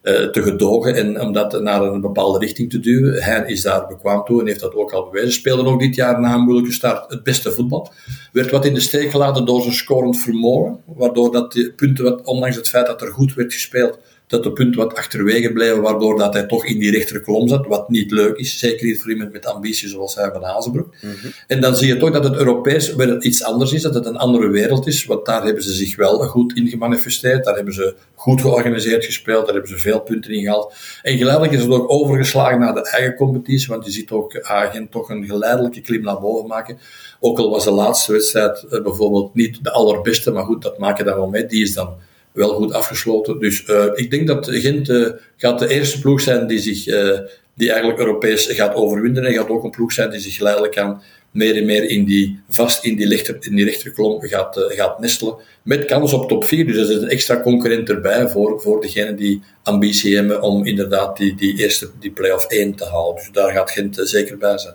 uh, 0.02 0.28
te 0.28 0.42
gedogen 0.42 0.94
en 0.94 1.20
om 1.20 1.32
dat 1.32 1.62
naar 1.62 1.82
een 1.82 2.00
bepaalde 2.00 2.38
richting 2.38 2.70
te 2.70 2.80
duwen. 2.80 3.22
Hij 3.22 3.44
is 3.46 3.62
daar 3.62 3.86
bekwaam 3.86 4.24
toe 4.24 4.40
en 4.40 4.46
heeft 4.46 4.60
dat 4.60 4.74
ook 4.74 4.92
al 4.92 5.10
bewezen. 5.10 5.32
Speelde 5.32 5.64
ook 5.64 5.80
dit 5.80 5.94
jaar 5.94 6.20
na 6.20 6.34
een 6.34 6.40
moeilijke 6.40 6.72
start 6.72 7.10
het 7.10 7.22
beste 7.22 7.52
voetbal. 7.52 7.92
Werd 8.32 8.50
wat 8.50 8.64
in 8.64 8.74
de 8.74 8.80
steek 8.80 9.10
gelaten 9.10 9.46
door 9.46 9.62
zijn 9.62 9.74
scorend 9.74 10.18
vermogen, 10.18 10.80
waardoor 10.86 11.32
dat 11.32 11.72
punten, 11.76 12.26
ondanks 12.26 12.56
het 12.56 12.68
feit 12.68 12.86
dat 12.86 13.02
er 13.02 13.12
goed 13.12 13.34
werd 13.34 13.52
gespeeld, 13.52 13.98
dat 14.32 14.42
de 14.42 14.52
punten 14.52 14.80
wat 14.80 14.94
achterwege 14.94 15.52
blijven, 15.52 15.80
waardoor 15.80 16.18
dat 16.18 16.32
hij 16.32 16.46
toch 16.46 16.66
in 16.66 16.78
die 16.78 16.90
rechterkolom 16.90 17.48
zat, 17.48 17.66
wat 17.66 17.88
niet 17.88 18.10
leuk 18.10 18.36
is, 18.36 18.58
zeker 18.58 18.86
niet 18.86 19.00
voor 19.00 19.10
iemand 19.10 19.32
met 19.32 19.46
ambitie 19.46 19.88
zoals 19.88 20.14
hij 20.14 20.30
van 20.32 20.42
Hazenbroek. 20.42 20.94
Mm 21.00 21.10
-hmm. 21.20 21.32
En 21.46 21.60
dan 21.60 21.76
zie 21.76 21.86
je 21.86 21.96
toch 21.96 22.10
dat 22.10 22.24
het 22.24 22.36
Europees 22.36 22.94
wel 22.94 23.24
iets 23.24 23.44
anders 23.44 23.72
is, 23.72 23.82
dat 23.82 23.94
het 23.94 24.06
een 24.06 24.16
andere 24.16 24.48
wereld 24.48 24.86
is, 24.86 25.04
want 25.04 25.26
daar 25.26 25.44
hebben 25.44 25.62
ze 25.62 25.72
zich 25.72 25.96
wel 25.96 26.18
goed 26.18 26.56
in 26.56 26.68
gemanifesteerd, 26.68 27.44
daar 27.44 27.54
hebben 27.54 27.74
ze 27.74 27.94
goed 28.14 28.40
georganiseerd 28.40 29.04
gespeeld, 29.04 29.44
daar 29.44 29.54
hebben 29.54 29.70
ze 29.70 29.78
veel 29.78 30.00
punten 30.00 30.30
in 30.30 30.42
gehaald. 30.42 30.74
En 31.02 31.16
geleidelijk 31.18 31.52
is 31.52 31.62
het 31.62 31.70
ook 31.70 31.90
overgeslagen 31.90 32.58
naar 32.58 32.74
de 32.74 32.90
eigen 32.90 33.14
competitie, 33.14 33.68
want 33.68 33.84
je 33.84 33.90
ziet 33.90 34.10
ook 34.10 34.40
Agent 34.40 34.90
toch 34.90 35.10
een 35.10 35.24
geleidelijke 35.24 35.80
klim 35.80 36.02
naar 36.02 36.20
boven 36.20 36.48
maken. 36.48 36.78
Ook 37.20 37.38
al 37.38 37.50
was 37.50 37.64
de 37.64 37.70
laatste 37.70 38.12
wedstrijd 38.12 38.64
eh, 38.70 38.82
bijvoorbeeld 38.82 39.34
niet 39.34 39.64
de 39.64 39.72
allerbeste, 39.72 40.30
maar 40.30 40.44
goed, 40.44 40.62
dat 40.62 40.78
maak 40.78 40.98
je 40.98 41.04
dan 41.04 41.16
wel 41.16 41.28
mee, 41.28 41.46
die 41.46 41.62
is 41.62 41.74
dan 41.74 41.94
wel 42.32 42.54
goed 42.54 42.72
afgesloten. 42.72 43.38
Dus 43.38 43.68
uh, 43.68 43.84
ik 43.94 44.10
denk 44.10 44.26
dat 44.26 44.48
Gent 44.50 44.88
uh, 44.88 45.08
gaat 45.36 45.58
de 45.58 45.68
eerste 45.68 46.00
ploeg 46.00 46.20
zijn 46.20 46.46
die 46.46 46.58
zich 46.58 46.86
uh, 46.86 47.18
die 47.54 47.70
eigenlijk 47.70 47.98
Europees 47.98 48.46
gaat 48.46 48.74
overwinnen 48.74 49.24
en 49.24 49.32
gaat 49.32 49.48
ook 49.48 49.64
een 49.64 49.70
ploeg 49.70 49.92
zijn 49.92 50.10
die 50.10 50.20
zich 50.20 50.34
geleidelijk 50.34 50.78
aan 50.78 51.02
meer 51.30 51.56
en 51.56 51.64
meer 51.64 51.84
in 51.84 52.04
die, 52.04 52.40
vast 52.48 52.84
in 52.84 52.96
die, 52.96 53.06
lichter, 53.06 53.36
in 53.40 53.56
die 53.56 53.64
rechterkolom 53.64 54.20
gaat, 54.20 54.66
gaat 54.68 54.98
nestelen. 54.98 55.36
Met 55.62 55.84
kans 55.84 56.12
op 56.12 56.28
top 56.28 56.44
4. 56.44 56.66
Dus 56.66 56.76
er 56.76 56.96
is 56.96 57.02
een 57.02 57.08
extra 57.08 57.40
concurrent 57.40 57.88
erbij 57.88 58.28
voor, 58.28 58.60
voor 58.60 58.80
degenen 58.80 59.16
die 59.16 59.42
ambitie 59.62 60.16
hebben 60.16 60.42
om 60.42 60.66
inderdaad 60.66 61.16
die, 61.16 61.34
die 61.34 61.58
eerste 61.58 61.90
die 62.00 62.10
play-off 62.10 62.46
1 62.46 62.74
te 62.74 62.84
halen. 62.84 63.14
Dus 63.14 63.30
daar 63.32 63.52
gaat 63.52 63.70
Gent 63.70 64.00
zeker 64.02 64.38
bij 64.38 64.58
zijn. 64.58 64.74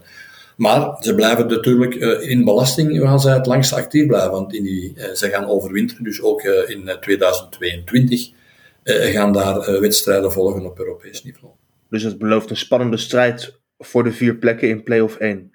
Maar 0.58 0.96
ze 1.00 1.16
blijven 1.16 1.48
natuurlijk 1.48 1.96
uh, 1.96 2.30
in 2.30 2.46
belasting 2.46 3.00
gaan 3.00 3.20
ze 3.20 3.30
het 3.30 3.46
langst 3.46 3.74
actief 3.74 4.08
blijven, 4.08 4.32
want 4.32 4.54
in 4.54 4.64
die, 4.64 4.94
uh, 4.96 5.14
ze 5.14 5.30
gaan 5.30 5.46
overwinteren, 5.46 6.04
dus 6.04 6.22
ook 6.22 6.44
uh, 6.44 6.70
in 6.70 6.98
2022 7.00 8.36
gaan 8.84 9.34
daar 9.34 9.82
wedstrijden 9.82 10.32
volgen 10.32 10.66
op 10.66 10.80
Europees 10.80 11.24
niveau. 11.24 11.54
Dus 11.90 12.04
het 12.04 12.18
belooft 12.18 12.50
een 12.50 12.58
spannende 12.58 12.98
strijd 12.98 13.60
voor 13.78 14.04
de 14.04 14.12
vier 14.12 14.36
plekken 14.36 14.70
in 14.70 14.84
play-off 14.84 15.16
1. 15.16 15.52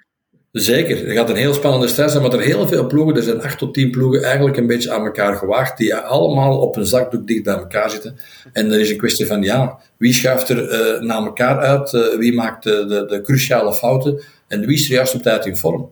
Zeker, 0.52 1.08
er 1.08 1.14
gaat 1.14 1.30
een 1.30 1.36
heel 1.36 1.54
spannende 1.54 1.88
strijd 1.88 2.10
zijn, 2.10 2.22
maar 2.22 2.32
er 2.32 2.40
heel 2.40 2.68
veel 2.68 2.86
ploegen, 2.86 3.16
er 3.16 3.22
zijn 3.22 3.42
acht 3.42 3.58
tot 3.58 3.74
tien 3.74 3.90
ploegen 3.90 4.22
eigenlijk 4.22 4.56
een 4.56 4.66
beetje 4.66 4.92
aan 4.92 5.04
elkaar 5.04 5.36
gewaagd, 5.36 5.78
die 5.78 5.94
allemaal 5.94 6.58
op 6.58 6.76
een 6.76 6.86
zakdoek 6.86 7.26
dicht 7.26 7.42
bij 7.42 7.54
elkaar 7.54 7.90
zitten. 7.90 8.16
En 8.52 8.72
er 8.72 8.80
is 8.80 8.90
een 8.90 8.96
kwestie 8.96 9.26
van, 9.26 9.42
ja, 9.42 9.78
wie 9.96 10.12
schuift 10.12 10.48
er 10.48 10.62
uh, 10.62 11.00
naar 11.00 11.22
elkaar 11.22 11.58
uit, 11.58 11.92
uh, 11.92 12.18
wie 12.18 12.34
maakt 12.34 12.62
de, 12.62 13.04
de, 13.08 13.20
cruciale 13.22 13.74
fouten 13.74 14.22
en 14.48 14.66
wie 14.66 14.76
is 14.76 14.84
er 14.84 14.94
juist 14.94 15.14
op 15.14 15.22
tijd 15.22 15.46
in 15.46 15.56
vorm. 15.56 15.90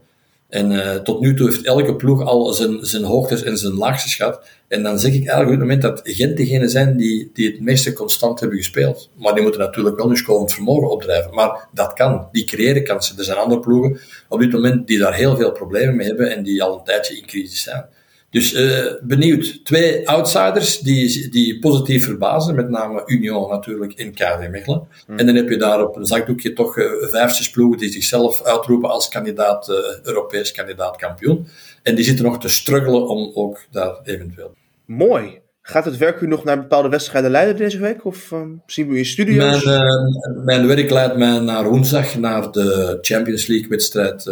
En 0.51 0.71
uh, 0.71 0.95
tot 0.95 1.21
nu 1.21 1.35
toe 1.35 1.49
heeft 1.49 1.65
elke 1.65 1.97
ploeg 1.97 2.23
al 2.25 2.53
zijn, 2.53 2.79
zijn 2.81 3.03
hoogtes 3.03 3.43
en 3.43 3.59
zijn 3.59 3.75
laagste 3.75 4.09
schat. 4.09 4.41
En 4.69 4.83
dan 4.83 4.99
zeg 4.99 5.13
ik 5.13 5.27
eigenlijk 5.27 5.45
op 5.47 5.51
het 5.51 5.61
moment 5.61 5.83
dat 5.83 6.01
Gent 6.05 6.37
degene 6.37 6.69
zijn 6.69 6.97
die, 6.97 7.31
die 7.33 7.51
het 7.51 7.61
meeste 7.61 7.93
constant 7.93 8.41
hebben 8.41 8.59
gespeeld. 8.59 9.11
Maar 9.15 9.35
die 9.35 9.43
moeten 9.43 9.61
natuurlijk 9.61 9.97
wel 9.97 10.07
hun 10.07 10.17
scorend 10.17 10.53
vermogen 10.53 10.91
opdrijven. 10.91 11.35
Maar 11.35 11.69
dat 11.73 11.93
kan. 11.93 12.29
Die 12.33 12.45
creëren 12.45 12.85
kansen. 12.85 13.19
Er 13.19 13.25
zijn 13.25 13.39
andere 13.39 13.61
ploegen 13.61 14.01
op 14.29 14.41
dit 14.41 14.53
moment 14.53 14.87
die 14.87 14.99
daar 14.99 15.15
heel 15.15 15.37
veel 15.37 15.53
problemen 15.53 15.97
mee 15.97 16.07
hebben 16.07 16.37
en 16.37 16.43
die 16.43 16.63
al 16.63 16.79
een 16.79 16.85
tijdje 16.85 17.17
in 17.17 17.27
crisis 17.27 17.63
zijn. 17.63 17.87
Dus 18.31 18.53
uh, 18.53 18.93
benieuwd. 19.03 19.65
Twee 19.65 20.09
outsiders 20.09 20.79
die, 20.79 21.29
die 21.29 21.59
positief 21.59 22.05
verbazen, 22.05 22.55
met 22.55 22.69
name 22.69 23.03
Union 23.07 23.51
natuurlijk 23.51 23.93
in 23.95 24.13
KV 24.15 24.49
Mechelen. 24.51 24.87
Hmm. 25.07 25.19
En 25.19 25.27
dan 25.27 25.35
heb 25.35 25.49
je 25.49 25.57
daar 25.57 25.87
op 25.87 25.97
een 25.97 26.07
zakdoekje 26.07 26.53
toch 26.53 26.77
uh, 26.77 26.85
vijf, 27.01 27.33
zes 27.33 27.51
ploegen 27.51 27.79
die 27.79 27.91
zichzelf 27.91 28.43
uitroepen 28.43 28.91
als 28.91 29.09
kandidaat, 29.09 29.69
uh, 29.69 29.77
Europees 30.03 30.53
kandidaat 30.53 30.97
kampioen. 30.97 31.47
En 31.83 31.95
die 31.95 32.05
zitten 32.05 32.25
nog 32.25 32.39
te 32.39 32.49
struggelen 32.49 33.09
om 33.09 33.31
ook 33.35 33.59
daar 33.71 34.01
eventueel. 34.05 34.55
Mooi. 34.85 35.39
Gaat 35.63 35.85
het 35.85 35.97
werk 35.97 36.21
u 36.21 36.27
nog 36.27 36.45
naar 36.45 36.61
bepaalde 36.61 36.89
wedstrijden 36.89 37.31
leiden 37.31 37.57
deze 37.57 37.79
week? 37.79 38.05
Of 38.05 38.33
zien 38.67 38.89
we 38.89 38.95
u 38.95 38.99
in 38.99 39.07
studio's? 39.07 39.65
Mijn, 39.65 40.45
mijn 40.45 40.67
werk 40.67 40.91
leidt 40.91 41.17
mij 41.17 41.39
naar 41.39 41.69
woensdag 41.69 42.15
naar 42.19 42.51
de 42.51 42.99
Champions 43.01 43.47
League 43.47 43.69
wedstrijd 43.69 44.23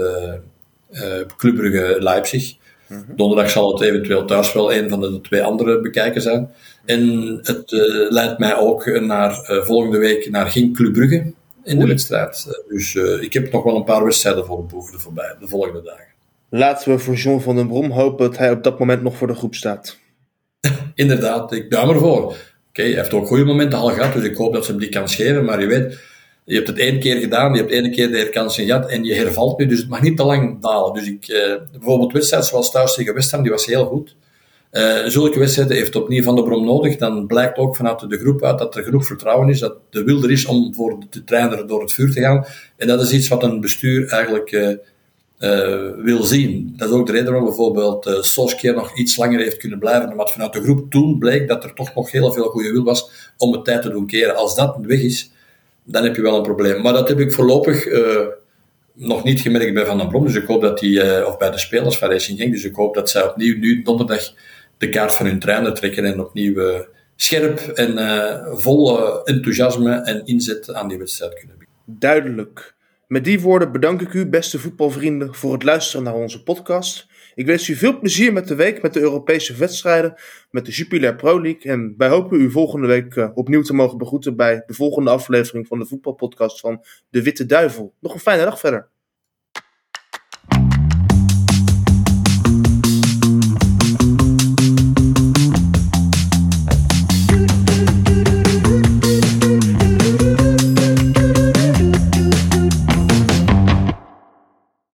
Club 1.37 1.55
Brugge 1.55 1.97
Leipzig. 1.99 2.57
Donderdag 3.16 3.51
zal 3.51 3.72
het 3.72 3.81
eventueel 3.81 4.24
thuis 4.24 4.53
wel 4.53 4.72
een 4.72 4.88
van 4.88 5.01
de 5.01 5.20
twee 5.20 5.42
andere 5.42 5.81
bekijken 5.81 6.22
zijn. 6.22 6.51
En 6.85 7.29
het 7.42 7.72
uh, 7.72 8.11
leidt 8.11 8.38
mij 8.38 8.57
ook 8.57 9.01
naar 9.01 9.31
uh, 9.31 9.62
volgende 9.62 9.98
week 9.98 10.31
naar 10.31 10.46
Gink 10.46 10.77
Club 10.77 10.92
Brugge 10.92 11.33
in 11.64 11.79
de 11.79 11.87
wedstrijd. 11.87 12.46
Uh, 12.48 12.77
dus 12.77 12.94
ik 13.20 13.33
heb 13.33 13.53
nog 13.53 13.62
wel 13.62 13.77
een 13.77 13.85
paar 13.85 14.05
wedstrijden 14.05 14.46
voor 14.46 14.57
de 14.57 14.74
boeken 14.74 15.01
voorbij, 15.01 15.37
de 15.40 15.48
volgende 15.48 15.83
dagen. 15.83 16.07
Laten 16.51 16.92
we 16.92 16.98
voor 16.98 17.14
John 17.14 17.40
van 17.40 17.57
den 17.57 17.68
Brom 17.68 17.90
hopen 17.90 18.27
dat 18.29 18.38
hij 18.38 18.51
op 18.51 18.62
dat 18.62 18.79
moment 18.79 19.03
nog 19.03 19.16
voor 19.16 19.27
de 19.27 19.35
groep 19.35 19.55
staat. 19.55 19.98
inderdaad, 20.94 21.53
ik 21.53 21.70
duim 21.70 21.88
ervoor. 21.88 22.22
Oké, 22.68 22.83
hij 22.83 22.90
heeft 22.90 23.12
ook 23.12 23.27
goede 23.27 23.44
momenten 23.44 23.79
al 23.79 23.88
gehad, 23.88 24.12
dus 24.12 24.24
ik 24.24 24.37
hoop 24.37 24.53
dat 24.53 24.64
ze 24.64 24.70
hem 24.70 24.81
die 24.81 24.88
kan 24.88 25.09
scheren. 25.09 25.44
Maar 25.44 25.61
je 25.61 25.66
weet, 25.66 25.98
je 26.49 26.55
hebt 26.55 26.69
het 26.69 26.79
één 26.79 27.01
keer 27.01 27.21
gedaan, 27.21 27.53
je 27.53 27.59
hebt 27.59 27.73
één 27.73 27.91
keer 27.91 28.11
de 28.11 28.19
herkansing 28.19 28.67
gehad 28.69 28.91
en 28.91 29.05
je 29.05 29.15
hervalt 29.15 29.59
nu, 29.59 29.67
dus 29.67 29.79
het 29.79 29.89
mag 29.89 30.03
niet 30.03 30.17
te 30.17 30.25
lang 30.25 30.63
dalen. 30.63 30.95
Dus 30.95 31.07
ik, 31.07 31.29
uh, 31.29 31.55
bijvoorbeeld 31.73 32.13
wedstrijd 32.13 32.45
zoals 32.45 32.71
thuis 32.71 32.95
tegen 32.95 33.15
West 33.15 33.31
Ham, 33.31 33.43
die 33.43 33.51
was 33.51 33.67
heel 33.67 33.85
goed. 33.85 34.17
Uh, 34.73 35.05
zulke 35.07 35.39
wedstrijden 35.39 35.77
heeft 35.77 35.97
opnieuw 35.97 36.23
Van 36.23 36.37
de 36.37 36.43
Brom 36.43 36.65
nodig. 36.65 36.97
Dan 36.97 37.27
blijkt 37.27 37.59
ook 37.59 37.77
vanuit 37.77 38.11
de 38.11 38.19
groep 38.19 38.45
uit 38.45 38.59
dat 38.59 38.77
er 38.77 38.83
genoeg 38.83 39.07
vertrouwen 39.07 39.49
is, 39.49 39.59
dat 39.59 39.77
de 39.91 40.05
wil 40.05 40.23
er 40.23 40.31
is 40.31 40.47
om 40.47 40.75
voor 40.75 40.99
de 41.11 41.25
trainer 41.25 41.67
door 41.67 41.81
het 41.81 41.93
vuur 41.93 42.13
te 42.13 42.21
gaan. 42.21 42.47
En 42.77 42.87
dat 42.87 43.03
is 43.03 43.13
iets 43.13 43.29
wat 43.29 43.43
een 43.43 43.61
bestuur 43.61 44.09
eigenlijk 44.09 44.53
uh, 45.39 45.91
wil 45.97 46.23
zien. 46.23 46.75
Dat 46.77 46.89
is 46.89 46.95
ook 46.95 47.07
de 47.07 47.13
reden 47.13 47.27
waarom 47.27 47.45
bijvoorbeeld 47.45 48.07
uh, 48.07 48.23
Solskjaer 48.23 48.75
nog 48.75 48.99
iets 48.99 49.17
langer 49.17 49.41
heeft 49.41 49.57
kunnen 49.57 49.79
blijven, 49.79 50.11
omdat 50.11 50.31
vanuit 50.31 50.53
de 50.53 50.63
groep 50.63 50.91
toen 50.91 51.19
bleek 51.19 51.49
dat 51.49 51.65
er 51.65 51.75
toch 51.75 51.95
nog 51.95 52.11
heel 52.11 52.33
veel 52.33 52.49
goede 52.49 52.73
wil 52.73 52.85
was 52.85 53.11
om 53.37 53.53
het 53.53 53.65
tijd 53.65 53.83
te 53.83 53.91
doen 53.91 54.07
keren. 54.07 54.37
Als 54.37 54.55
dat 54.55 54.77
weg 54.83 55.01
is, 55.01 55.31
dan 55.90 56.05
heb 56.05 56.16
je 56.16 56.22
wel 56.22 56.37
een 56.37 56.42
probleem. 56.42 56.83
Maar 56.83 56.92
dat 56.92 57.09
heb 57.09 57.20
ik 57.20 57.33
voorlopig 57.33 57.87
uh, 57.87 58.27
nog 58.94 59.24
niet 59.24 59.40
gemerkt 59.40 59.74
bij 59.74 59.87
Van 59.87 59.98
den 59.98 60.09
Brom, 60.09 60.24
dus 60.24 60.35
ik 60.35 60.46
hoop 60.46 60.61
dat 60.61 60.79
die, 60.79 61.27
of 61.27 61.37
bij 61.37 61.51
de 61.51 61.59
spelers 61.59 61.98
van 61.98 62.11
Racing 62.11 62.38
Genk, 62.38 62.53
dus 62.53 62.64
ik 62.64 62.74
hoop 62.74 62.94
dat 62.94 63.11
zij 63.11 63.29
opnieuw 63.29 63.59
nu 63.59 63.83
donderdag 63.83 64.33
de 64.79 64.88
kaart 64.88 65.12
van 65.12 65.27
hun 65.27 65.38
trainer 65.38 65.74
trekken 65.74 66.05
en 66.05 66.20
opnieuw 66.20 66.85
scherp 67.16 67.59
en 67.59 67.98
vol 68.59 69.24
enthousiasme 69.24 69.94
en 69.94 70.24
inzet 70.24 70.72
aan 70.72 70.88
die 70.88 70.98
wedstrijd 70.98 71.35
kunnen 71.35 71.57
bieden. 71.59 71.74
Duidelijk. 71.85 72.74
Met 73.07 73.24
die 73.24 73.40
woorden 73.40 73.72
bedank 73.72 74.01
ik 74.01 74.12
u, 74.12 74.27
beste 74.27 74.59
voetbalvrienden, 74.59 75.35
voor 75.35 75.53
het 75.53 75.62
luisteren 75.62 76.05
naar 76.05 76.14
onze 76.14 76.42
podcast. 76.42 77.07
Ik 77.38 77.46
wens 77.46 77.68
u 77.68 77.74
veel 77.74 77.98
plezier 77.98 78.33
met 78.33 78.48
de 78.48 78.55
week 78.55 78.83
met 78.83 78.92
de 78.92 79.01
Europese 79.01 79.57
wedstrijden, 79.57 80.14
met 80.51 80.66
de 80.66 80.72
Jupiler 80.72 81.14
Pro 81.14 81.42
League. 81.42 81.72
En 81.72 81.94
wij 81.96 82.09
hopen 82.09 82.40
u 82.40 82.51
volgende 82.51 82.87
week 82.87 83.14
uh, 83.14 83.29
opnieuw 83.35 83.62
te 83.62 83.74
mogen 83.74 83.98
begroeten 83.98 84.37
bij 84.37 84.62
de 84.66 84.74
volgende 84.74 85.11
aflevering 85.11 85.66
van 85.66 85.79
de 85.79 85.87
voetbalpodcast 85.87 86.61
van 86.61 86.85
De 87.11 87.22
Witte 87.22 87.46
Duivel. 87.46 87.94
Nog 88.01 88.14
een 88.14 88.20
fijne 88.20 88.44
dag 88.44 88.59
verder. 88.59 88.88